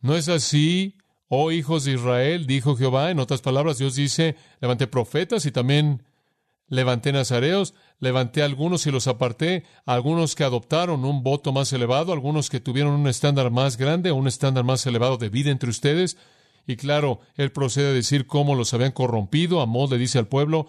¿No 0.00 0.16
es 0.16 0.28
así, 0.28 0.98
oh 1.28 1.52
hijos 1.52 1.84
de 1.84 1.92
Israel? 1.92 2.48
dijo 2.48 2.76
Jehová. 2.76 3.12
En 3.12 3.20
otras 3.20 3.40
palabras, 3.40 3.78
Dios 3.78 3.94
dice, 3.94 4.34
levanté 4.60 4.88
profetas 4.88 5.46
y 5.46 5.52
también 5.52 6.02
Levanté 6.68 7.12
nazareos, 7.12 7.74
levanté 7.98 8.42
algunos 8.42 8.86
y 8.86 8.90
los 8.90 9.06
aparté, 9.06 9.64
algunos 9.86 10.34
que 10.34 10.44
adoptaron 10.44 11.04
un 11.04 11.22
voto 11.22 11.52
más 11.52 11.72
elevado, 11.72 12.12
algunos 12.12 12.50
que 12.50 12.60
tuvieron 12.60 12.92
un 12.92 13.08
estándar 13.08 13.50
más 13.50 13.78
grande, 13.78 14.12
un 14.12 14.28
estándar 14.28 14.64
más 14.64 14.86
elevado 14.86 15.16
de 15.16 15.30
vida 15.30 15.50
entre 15.50 15.70
ustedes. 15.70 16.18
Y 16.66 16.76
claro, 16.76 17.20
él 17.36 17.52
procede 17.52 17.88
a 17.88 17.92
decir 17.92 18.26
cómo 18.26 18.54
los 18.54 18.74
habían 18.74 18.92
corrompido. 18.92 19.62
Amós 19.62 19.90
le 19.90 19.96
dice 19.96 20.18
al 20.18 20.28
pueblo, 20.28 20.68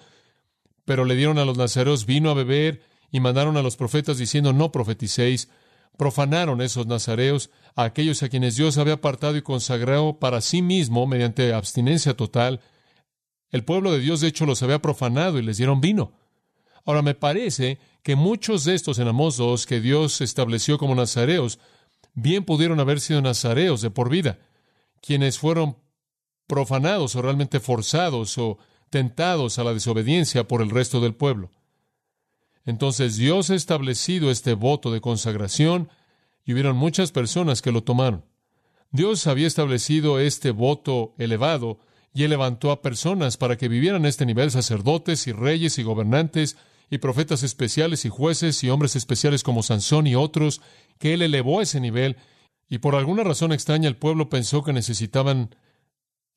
pero 0.85 1.03
le 1.03 1.15
dieron 1.15 1.37
a 1.37 1.45
los 1.45 1.57
nazareos 1.57 2.05
vino 2.05 2.29
a 2.29 2.33
beber 2.33 2.81
y 3.11 3.19
mandaron 3.19 3.57
a 3.57 3.61
los 3.61 3.75
profetas 3.75 4.17
diciendo, 4.17 4.53
no 4.53 4.71
profeticéis. 4.71 5.49
Profanaron 5.97 6.61
esos 6.61 6.87
nazareos 6.87 7.49
a 7.75 7.83
aquellos 7.83 8.23
a 8.23 8.29
quienes 8.29 8.55
Dios 8.55 8.77
había 8.77 8.93
apartado 8.93 9.35
y 9.35 9.41
consagrado 9.41 10.17
para 10.17 10.39
sí 10.39 10.61
mismo 10.61 11.05
mediante 11.05 11.53
abstinencia 11.53 12.15
total 12.15 12.61
el 13.51 13.63
pueblo 13.63 13.91
de 13.91 13.99
Dios, 13.99 14.21
de 14.21 14.27
hecho, 14.27 14.45
los 14.45 14.61
había 14.63 14.81
profanado 14.81 15.39
y 15.39 15.41
les 15.41 15.57
dieron 15.57 15.81
vino. 15.81 16.13
Ahora, 16.85 17.01
me 17.01 17.15
parece 17.15 17.79
que 18.03 18.15
muchos 18.15 18.63
de 18.63 18.75
estos 18.75 18.99
enamosos 18.99 19.65
que 19.65 19.81
Dios 19.81 20.21
estableció 20.21 20.77
como 20.77 20.95
nazareos, 20.95 21.59
bien 22.13 22.45
pudieron 22.45 22.79
haber 22.79 22.99
sido 22.99 23.21
nazareos 23.21 23.81
de 23.81 23.91
por 23.91 24.09
vida, 24.09 24.39
quienes 25.01 25.39
fueron 25.39 25.77
profanados 26.47 27.15
o 27.15 27.21
realmente 27.21 27.59
forzados 27.59 28.37
o 28.37 28.57
tentados 28.89 29.59
a 29.59 29.63
la 29.63 29.73
desobediencia 29.73 30.47
por 30.47 30.61
el 30.61 30.69
resto 30.69 30.99
del 30.99 31.13
pueblo. 31.13 31.51
Entonces 32.65 33.17
Dios 33.17 33.49
ha 33.49 33.55
establecido 33.55 34.31
este 34.31 34.53
voto 34.53 34.91
de 34.91 35.01
consagración 35.01 35.89
y 36.43 36.53
hubieron 36.53 36.75
muchas 36.75 37.11
personas 37.11 37.61
que 37.61 37.71
lo 37.71 37.83
tomaron. 37.83 38.25
Dios 38.91 39.27
había 39.27 39.47
establecido 39.47 40.19
este 40.19 40.51
voto 40.51 41.13
elevado 41.17 41.79
y 42.13 42.23
él 42.23 42.31
levantó 42.31 42.71
a 42.71 42.81
personas 42.81 43.37
para 43.37 43.57
que 43.57 43.67
vivieran 43.67 44.05
a 44.05 44.09
este 44.09 44.25
nivel, 44.25 44.51
sacerdotes 44.51 45.27
y 45.27 45.31
reyes 45.31 45.77
y 45.77 45.83
gobernantes 45.83 46.57
y 46.89 46.97
profetas 46.97 47.43
especiales 47.43 48.05
y 48.05 48.09
jueces 48.09 48.63
y 48.63 48.69
hombres 48.69 48.95
especiales 48.95 49.43
como 49.43 49.63
Sansón 49.63 50.07
y 50.07 50.15
otros, 50.15 50.61
que 50.97 51.13
él 51.13 51.21
elevó 51.21 51.59
a 51.59 51.63
ese 51.63 51.79
nivel, 51.79 52.17
y 52.69 52.79
por 52.79 52.95
alguna 52.95 53.23
razón 53.23 53.51
extraña 53.51 53.87
el 53.87 53.95
pueblo 53.95 54.29
pensó 54.29 54.63
que 54.63 54.73
necesitaban 54.73 55.55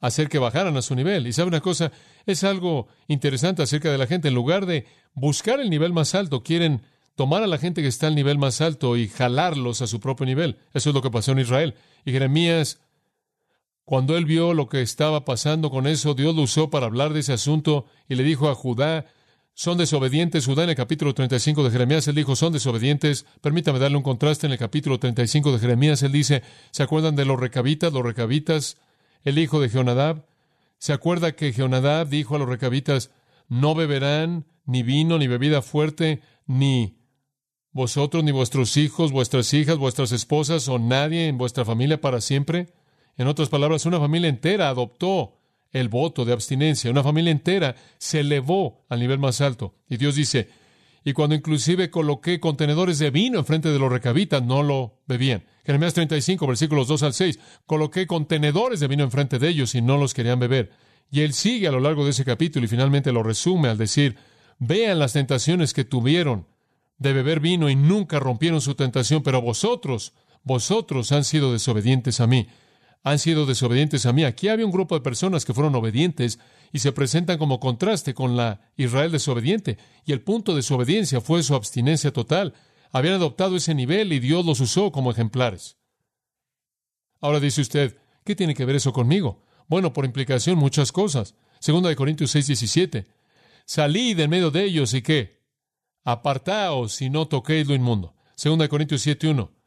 hacer 0.01 0.29
que 0.29 0.39
bajaran 0.39 0.77
a 0.77 0.83
su 0.83 0.95
nivel. 0.95 1.27
Y 1.27 1.33
sabe 1.33 1.49
una 1.49 1.61
cosa, 1.61 1.93
es 2.27 2.43
algo 2.43 2.89
interesante 3.07 3.63
acerca 3.63 3.91
de 3.91 3.99
la 3.99 4.07
gente, 4.07 4.29
en 4.29 4.35
lugar 4.35 4.67
de 4.67 4.87
buscar 5.15 5.61
el 5.61 5.71
nivel 5.71 5.93
más 5.93 6.15
alto, 6.15 6.43
quieren 6.43 6.83
tomar 7.15 7.43
a 7.43 7.47
la 7.47 7.59
gente 7.59 7.83
que 7.83 7.89
está 7.89 8.09
al 8.09 8.15
nivel 8.15 8.39
más 8.39 8.61
alto 8.61 8.97
y 8.97 9.09
jalarlos 9.09 9.81
a 9.81 9.87
su 9.87 10.01
propio 10.01 10.27
nivel. 10.27 10.59
Eso 10.75 10.91
es 10.91 10.95
lo 10.95 11.03
que 11.03 11.11
pasó 11.11 11.33
en 11.33 11.39
Israel. 11.39 11.75
Y 12.05 12.13
Jeremías 12.13 12.81
cuando 13.85 14.17
él 14.17 14.25
vio 14.25 14.55
lo 14.55 14.69
que 14.69 14.81
estaba 14.81 15.25
pasando 15.25 15.71
con 15.71 15.87
eso, 15.87 16.15
Dios 16.15 16.35
lo 16.35 16.43
usó 16.43 16.71
para 16.71 16.87
hablar 16.87 17.13
de 17.13 17.21
ese 17.21 17.33
asunto 17.33 17.87
y 18.09 18.15
le 18.15 18.23
dijo 18.23 18.49
a 18.49 18.55
Judá, 18.55 19.07
son 19.55 19.77
desobedientes. 19.77 20.47
Judá 20.47 20.65
en 20.65 20.71
el 20.71 20.77
capítulo 20.77 21.15
35 21.15 21.65
de 21.65 21.71
Jeremías, 21.71 22.07
él 22.09 22.15
dijo, 22.15 22.37
son 22.37 22.53
desobedientes. 22.53 23.27
Permítame 23.41 23.79
darle 23.79 23.97
un 23.97 24.03
contraste 24.03 24.47
en 24.47 24.53
el 24.53 24.59
capítulo 24.59 24.99
35 24.99 25.53
de 25.53 25.59
Jeremías, 25.59 26.03
él 26.03 26.13
dice, 26.13 26.43
¿se 26.71 26.83
acuerdan 26.83 27.17
de 27.17 27.25
los 27.25 27.39
recabitas? 27.39 27.93
Los 27.93 28.05
recabitas, 28.05 28.79
el 29.25 29.39
hijo 29.39 29.61
de 29.61 29.69
Jeonadab. 29.69 30.27
¿Se 30.79 30.93
acuerda 30.93 31.33
que 31.33 31.53
Jeonadab 31.53 32.09
dijo 32.09 32.37
a 32.37 32.39
los 32.39 32.49
recabitas, 32.49 33.11
no 33.49 33.75
beberán 33.75 34.47
ni 34.65 34.83
vino, 34.83 35.19
ni 35.19 35.27
bebida 35.27 35.61
fuerte, 35.61 36.23
ni 36.47 36.99
vosotros, 37.73 38.25
ni 38.25 38.33
vuestros 38.33 38.77
hijos, 38.77 39.13
vuestras 39.13 39.53
hijas, 39.55 39.77
vuestras 39.77 40.13
esposas 40.13 40.69
o 40.69 40.79
nadie 40.79 41.29
en 41.29 41.39
vuestra 41.39 41.65
familia 41.65 42.01
para 42.01 42.21
siempre? 42.21 42.73
En 43.17 43.27
otras 43.27 43.49
palabras, 43.49 43.87
una 43.87 44.01
familia 44.01 44.29
entera 44.29 44.69
adoptó 44.69 45.39
el 45.71 45.89
voto 45.89 46.25
de 46.25 46.33
abstinencia, 46.33 46.91
una 46.91 47.03
familia 47.03 47.33
entera 47.33 47.75
se 47.99 48.21
elevó 48.21 48.85
al 48.89 49.01
nivel 49.01 49.19
más 49.19 49.41
alto. 49.41 49.75
Y 49.89 49.97
Dios 49.97 50.15
dice, 50.15 50.49
y 51.05 51.13
cuando 51.15 51.35
inclusive 51.35 51.91
coloqué 51.91 52.41
contenedores 52.41 52.99
de 52.99 53.11
vino 53.11 53.39
enfrente 53.39 53.71
de 53.71 53.79
los 53.79 53.91
recabitas, 53.91 54.43
no 54.43 54.63
lo 54.63 55.01
bebían. 55.07 55.45
Jeremías 55.65 55.95
35, 55.95 56.47
versículos 56.47 56.89
2 56.89 57.03
al 57.03 57.15
6, 57.15 57.39
coloqué 57.67 58.07
contenedores 58.07 58.81
de 58.81 58.89
vino 58.89 59.05
enfrente 59.05 59.39
de 59.39 59.49
ellos 59.49 59.75
y 59.75 59.83
no 59.83 59.97
los 59.97 60.15
querían 60.15 60.39
beber. 60.39 60.71
Y 61.11 61.21
él 61.21 61.33
sigue 61.33 61.69
a 61.69 61.73
lo 61.73 61.81
largo 61.81 62.05
de 62.05 62.11
ese 62.11 62.25
capítulo 62.25 62.65
y 62.65 62.69
finalmente 62.69 63.13
lo 63.13 63.23
resume 63.23 63.69
al 63.69 63.79
decir, 63.79 64.17
vean 64.59 64.99
las 64.99 65.13
tentaciones 65.13 65.73
que 65.73 65.85
tuvieron 65.85 66.47
de 66.99 67.13
beber 67.13 67.41
vino 67.41 67.69
y 67.69 67.77
nunca 67.77 68.21
rompieron 68.21 68.61
su 68.61 68.75
tentación, 68.75 69.23
pero 69.23 69.43
vosotros, 69.43 70.13
vosotros 70.45 71.11
han 71.13 71.25
sido 71.25 71.53
desobedientes 71.53 72.21
a 72.21 72.27
mí 72.27 72.47
han 73.03 73.19
sido 73.19 73.47
desobedientes 73.47 74.07
a 74.07 74.13
mí. 74.13 74.25
Aquí 74.25 74.49
había 74.49 74.67
un 74.67 74.73
grupo 74.73 74.95
de 74.95 75.01
personas 75.01 75.45
que 75.45 75.55
fueron 75.55 75.75
obedientes 75.75 76.39
y 76.73 76.79
se 76.79 76.93
presentan 76.93 77.39
como 77.39 77.61
contraste 77.61 78.15
con 78.15 78.37
la 78.37 78.61
Israel 78.77 79.11
desobediente. 79.11 79.79
Y 80.05 80.13
el 80.13 80.23
punto 80.23 80.55
de 80.55 80.63
su 80.63 80.75
obediencia 80.75 81.21
fue 81.21 81.43
su 81.43 81.55
abstinencia 81.55 82.13
total. 82.13 82.55
Habían 82.93 83.15
adoptado 83.15 83.57
ese 83.57 83.75
nivel 83.75 84.13
y 84.13 84.21
Dios 84.21 84.47
los 84.47 84.61
usó 84.61 84.93
como 84.93 85.11
ejemplares. 85.11 85.77
Ahora 87.21 87.41
dice 87.41 87.61
usted, 87.61 87.99
¿qué 88.25 88.37
tiene 88.37 88.55
que 88.55 88.65
ver 88.65 88.77
eso 88.77 88.93
conmigo? 88.93 89.43
Bueno, 89.69 89.93
por 89.93 90.05
implicación 90.05 90.59
muchas 90.59 90.93
cosas. 90.93 91.35
Segunda 91.61 91.89
de 91.89 91.97
Corintios 91.97 92.31
6, 92.31 92.47
17. 92.49 93.07
Salid 93.65 94.19
en 94.19 94.31
medio 94.31 94.51
de 94.51 94.65
ellos 94.65 94.95
y 94.95 95.03
qué? 95.03 95.43
Apartaos 96.05 97.01
y 97.01 97.11
no 97.11 97.27
toquéis 97.27 97.67
lo 97.67 97.75
inmundo. 97.75 98.15
Segunda 98.35 98.65
de 98.65 98.69
Corintios 98.69 99.03
7, 99.03 99.29
1 99.29 99.62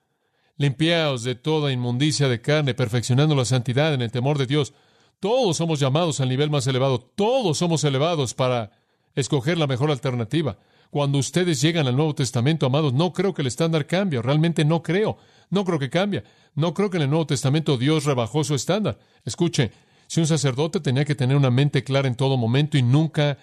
limpiaos 0.57 1.23
de 1.23 1.35
toda 1.35 1.71
inmundicia 1.71 2.27
de 2.27 2.41
carne, 2.41 2.73
perfeccionando 2.73 3.35
la 3.35 3.45
santidad 3.45 3.93
en 3.93 4.01
el 4.01 4.11
temor 4.11 4.37
de 4.37 4.45
Dios. 4.45 4.73
Todos 5.19 5.57
somos 5.57 5.79
llamados 5.79 6.19
al 6.19 6.29
nivel 6.29 6.49
más 6.49 6.67
elevado, 6.67 6.99
todos 6.99 7.57
somos 7.57 7.83
elevados 7.83 8.33
para 8.33 8.71
escoger 9.15 9.57
la 9.57 9.67
mejor 9.67 9.91
alternativa. 9.91 10.57
Cuando 10.89 11.17
ustedes 11.17 11.61
llegan 11.61 11.87
al 11.87 11.95
Nuevo 11.95 12.15
Testamento, 12.15 12.65
amados, 12.65 12.93
no 12.93 13.11
creo 13.11 13.33
que 13.33 13.41
el 13.41 13.47
estándar 13.47 13.85
cambie, 13.87 14.21
realmente 14.21 14.63
no 14.63 14.81
creo, 14.81 15.17
no 15.49 15.65
creo 15.65 15.79
que 15.79 15.89
cambie. 15.89 16.23
No 16.53 16.73
creo 16.73 16.89
que 16.89 16.97
en 16.97 17.03
el 17.03 17.09
Nuevo 17.09 17.27
Testamento 17.27 17.77
Dios 17.77 18.05
rebajó 18.05 18.43
su 18.43 18.55
estándar. 18.55 18.97
Escuche, 19.25 19.71
si 20.07 20.21
un 20.21 20.27
sacerdote 20.27 20.79
tenía 20.79 21.05
que 21.05 21.15
tener 21.15 21.35
una 21.35 21.51
mente 21.51 21.83
clara 21.83 22.07
en 22.07 22.15
todo 22.15 22.37
momento 22.37 22.77
y 22.77 22.81
nunca 22.81 23.37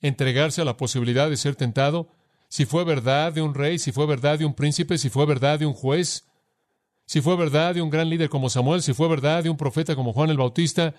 entregarse 0.00 0.62
a 0.62 0.64
la 0.64 0.76
posibilidad 0.76 1.28
de 1.30 1.36
ser 1.36 1.54
tentado, 1.54 2.08
si 2.48 2.64
fue 2.64 2.84
verdad 2.84 3.32
de 3.32 3.42
un 3.42 3.54
rey, 3.54 3.78
si 3.78 3.92
fue 3.92 4.06
verdad 4.06 4.38
de 4.38 4.44
un 4.44 4.54
príncipe, 4.54 4.98
si 4.98 5.10
fue 5.10 5.26
verdad 5.26 5.58
de 5.58 5.66
un 5.66 5.74
juez, 5.74 6.24
si 7.10 7.20
fue 7.20 7.34
verdad 7.34 7.74
de 7.74 7.82
un 7.82 7.90
gran 7.90 8.08
líder 8.08 8.28
como 8.28 8.48
Samuel, 8.48 8.82
si 8.82 8.92
fue 8.92 9.08
verdad 9.08 9.42
de 9.42 9.50
un 9.50 9.56
profeta 9.56 9.96
como 9.96 10.12
Juan 10.12 10.30
el 10.30 10.36
Bautista, 10.36 10.94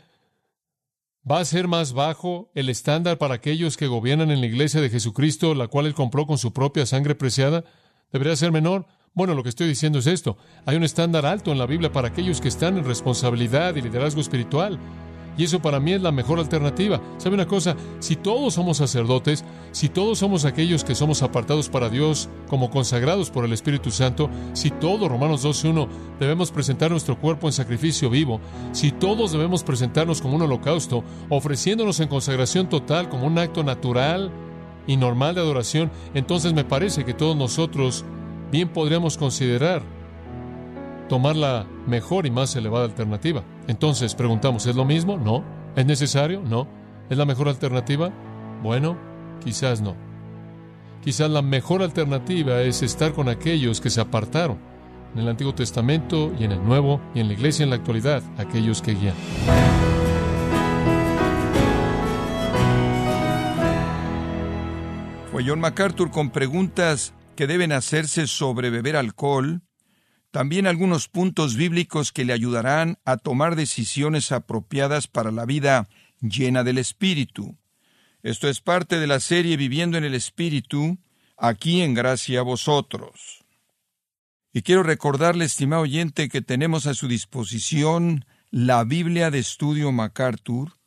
¿Va 1.24 1.40
a 1.40 1.46
ser 1.46 1.70
más 1.70 1.94
bajo 1.94 2.52
el 2.54 2.68
estándar 2.68 3.18
para 3.18 3.36
aquellos 3.36 3.78
que 3.78 3.88
gobiernan 3.88 4.30
en 4.32 4.42
la 4.42 4.48
iglesia 4.48 4.82
de 4.82 4.90
Jesucristo, 4.90 5.54
la 5.54 5.68
cual 5.68 5.86
él 5.86 5.94
compró 5.94 6.26
con 6.26 6.38
su 6.38 6.52
propia 6.52 6.86
sangre 6.86 7.16
preciada? 7.16 7.64
¿Debería 8.12 8.36
ser 8.36 8.52
menor? 8.52 8.88
Bueno, 9.14 9.36
lo 9.36 9.44
que 9.44 9.50
estoy 9.50 9.68
diciendo 9.68 10.00
es 10.00 10.08
esto. 10.08 10.36
Hay 10.66 10.76
un 10.76 10.84
estándar 10.84 11.26
alto 11.26 11.52
en 11.52 11.60
la 11.60 11.68
Biblia 11.68 11.94
para 11.94 12.10
aquellos 12.10 12.42
que 12.42 12.50
están 12.50 12.78
en 12.78 12.86
responsabilidad 12.86 13.76
y 13.76 13.82
liderazgo 13.82 14.20
espiritual. 14.20 14.80
Y 15.38 15.46
eso 15.46 15.62
para 15.62 15.80
mí 15.80 15.94
es 15.94 16.02
la 16.02 16.12
mejor 16.12 16.40
alternativa. 16.40 17.02
¿Sabe 17.18 17.36
una 17.36 17.48
cosa? 17.48 17.76
Si 18.00 18.16
todos 18.16 18.54
somos 18.54 18.78
sacerdotes, 18.78 19.46
si 19.72 19.90
todos 19.90 20.20
somos 20.20 20.46
aquellos 20.46 20.84
que 20.84 20.96
somos 20.96 21.24
apartados 21.24 21.70
para 21.70 21.90
Dios 21.90 22.30
como 22.50 22.70
consagrados 22.70 23.30
por 23.30 23.46
el 23.46 23.54
Espíritu 23.54 23.92
Santo, 23.92 24.30
si 24.54 24.70
todos, 24.72 25.10
Romanos 25.10 25.46
12.1, 25.46 25.88
debemos 26.20 26.52
presentar 26.52 26.92
nuestro 26.92 27.18
cuerpo 27.18 27.48
en 27.48 27.54
sacrificio 27.54 28.10
vivo, 28.10 28.42
si 28.72 28.92
todos 28.92 29.32
debemos 29.32 29.64
presentarnos 29.64 30.22
como 30.22 30.36
un 30.36 30.42
holocausto, 30.44 31.04
ofreciéndonos 31.30 32.00
en 32.00 32.08
consagración 32.08 32.68
total 32.70 33.10
como 33.10 33.28
un 33.28 33.38
acto 33.38 33.64
natural 33.64 34.32
y 34.88 34.98
normal 34.98 35.36
de 35.36 35.42
adoración, 35.42 35.92
entonces 36.14 36.54
me 36.54 36.66
parece 36.66 37.06
que 37.06 37.14
todos 37.14 37.36
nosotros 37.36 38.04
bien 38.52 38.70
podríamos 38.70 39.18
considerar 39.18 39.82
tomar 41.08 41.36
la 41.36 41.66
mejor 41.88 42.26
y 42.26 42.32
más 42.32 42.56
elevada 42.56 42.86
alternativa. 42.86 43.44
Entonces 43.72 44.16
preguntamos, 44.16 44.66
¿es 44.66 44.76
lo 44.76 44.84
mismo? 44.84 45.16
No. 45.16 45.46
¿Es 45.78 45.86
necesario? 45.86 46.42
No. 46.42 46.68
¿Es 47.10 47.18
la 47.18 47.24
mejor 47.24 47.48
alternativa? 47.48 48.12
Bueno, 48.62 48.98
quizás 49.42 49.80
no. 49.80 49.96
Quizás 51.02 51.30
la 51.30 51.42
mejor 51.42 51.82
alternativa 51.82 52.64
es 52.64 52.84
estar 52.84 53.14
con 53.14 53.30
aquellos 53.30 53.80
que 53.80 53.90
se 53.90 54.02
apartaron 54.02 54.60
en 55.16 55.22
el 55.22 55.30
Antiguo 55.30 55.56
Testamento 55.56 56.34
y 56.38 56.44
en 56.44 56.52
el 56.52 56.62
Nuevo 56.62 57.00
y 57.16 57.22
en 57.22 57.30
la 57.30 57.34
iglesia 57.34 57.64
en 57.64 57.70
la 57.70 57.78
actualidad, 57.78 58.22
aquellos 58.38 58.82
que 58.82 58.94
guían. 58.94 59.16
Fue 65.32 65.46
John 65.48 65.62
MacArthur 65.62 66.12
con 66.12 66.32
preguntas 66.32 67.14
que 67.38 67.48
deben 67.48 67.72
hacerse 67.72 68.28
sobre 68.28 68.70
beber 68.70 68.98
alcohol, 68.98 69.62
también 70.32 70.66
algunos 70.66 71.10
puntos 71.10 71.56
bíblicos 71.56 72.12
que 72.12 72.26
le 72.26 72.34
ayudarán 72.34 72.98
a 73.04 73.18
tomar 73.18 73.56
decisiones 73.56 74.32
apropiadas 74.32 75.08
para 75.08 75.32
la 75.32 75.46
vida 75.46 75.90
llena 76.22 76.64
del 76.64 76.78
Espíritu. 76.78 77.58
Esto 78.24 78.48
es 78.48 78.62
parte 78.62 79.00
de 79.00 79.08
la 79.08 79.20
serie 79.20 79.58
Viviendo 79.58 79.98
en 79.98 80.06
el 80.06 80.14
Espíritu, 80.14 80.98
aquí 81.38 81.82
en 81.82 81.94
Gracia 81.94 82.40
a 82.40 82.44
vosotros. 82.44 83.44
Y 84.54 84.62
quiero 84.62 84.84
recordarle, 84.84 85.46
estimado 85.46 85.84
oyente, 85.84 86.30
que 86.30 86.42
tenemos 86.42 86.86
a 86.88 86.94
su 86.94 87.08
disposición 87.08 88.26
la 88.50 88.84
Biblia 88.84 89.32
de 89.32 89.40
Estudio 89.40 89.92
MacArthur, 89.92 90.78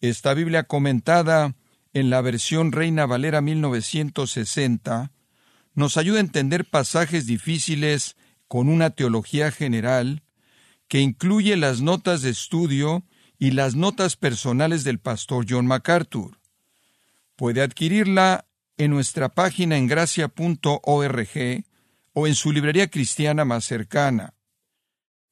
esta 0.00 0.34
Biblia 0.34 0.64
comentada 0.64 1.56
en 1.92 2.10
la 2.10 2.20
versión 2.20 2.72
Reina 2.72 3.06
Valera 3.06 3.40
1960, 3.40 5.12
nos 5.74 5.96
ayuda 5.96 6.18
a 6.18 6.20
entender 6.20 6.64
pasajes 6.64 7.26
difíciles 7.26 8.16
con 8.48 8.68
una 8.68 8.90
teología 8.90 9.50
general 9.50 10.22
que 10.88 11.00
incluye 11.00 11.56
las 11.56 11.80
notas 11.80 12.22
de 12.22 12.30
estudio 12.30 13.04
y 13.38 13.50
las 13.50 13.74
notas 13.74 14.16
personales 14.16 14.84
del 14.84 14.98
pastor 14.98 15.46
John 15.48 15.66
MacArthur. 15.66 16.38
Puede 17.34 17.62
adquirirla 17.62 18.46
en 18.78 18.90
nuestra 18.90 19.28
página 19.30 19.76
en 19.76 19.86
gracia.org 19.86 21.64
o 22.12 22.26
en 22.26 22.34
su 22.34 22.52
librería 22.52 22.88
cristiana 22.88 23.44
más 23.44 23.64
cercana. 23.64 24.34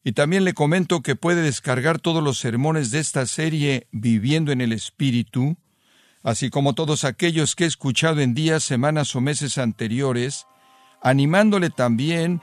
Y 0.03 0.13
también 0.13 0.45
le 0.45 0.53
comento 0.53 1.03
que 1.03 1.17
puede 1.17 1.41
descargar 1.41 1.99
todos 1.99 2.23
los 2.23 2.39
sermones 2.39 2.91
de 2.91 2.99
esta 2.99 3.25
serie 3.27 3.89
Viviendo 3.91 4.53
en 4.53 4.61
el 4.61 4.73
Espíritu, 4.73 5.57
así 6.23 6.51
como 6.51 6.75
todos 6.75 7.05
aquellos 7.05 7.57
que 7.57 7.65
he 7.65 7.67
escuchado 7.67 8.21
en 8.21 8.35
días, 8.35 8.65
semanas 8.65 9.17
o 9.17 9.23
meses 9.23 9.57
anteriores, 9.57 10.47
animándole 11.01 11.71
también 11.71 12.43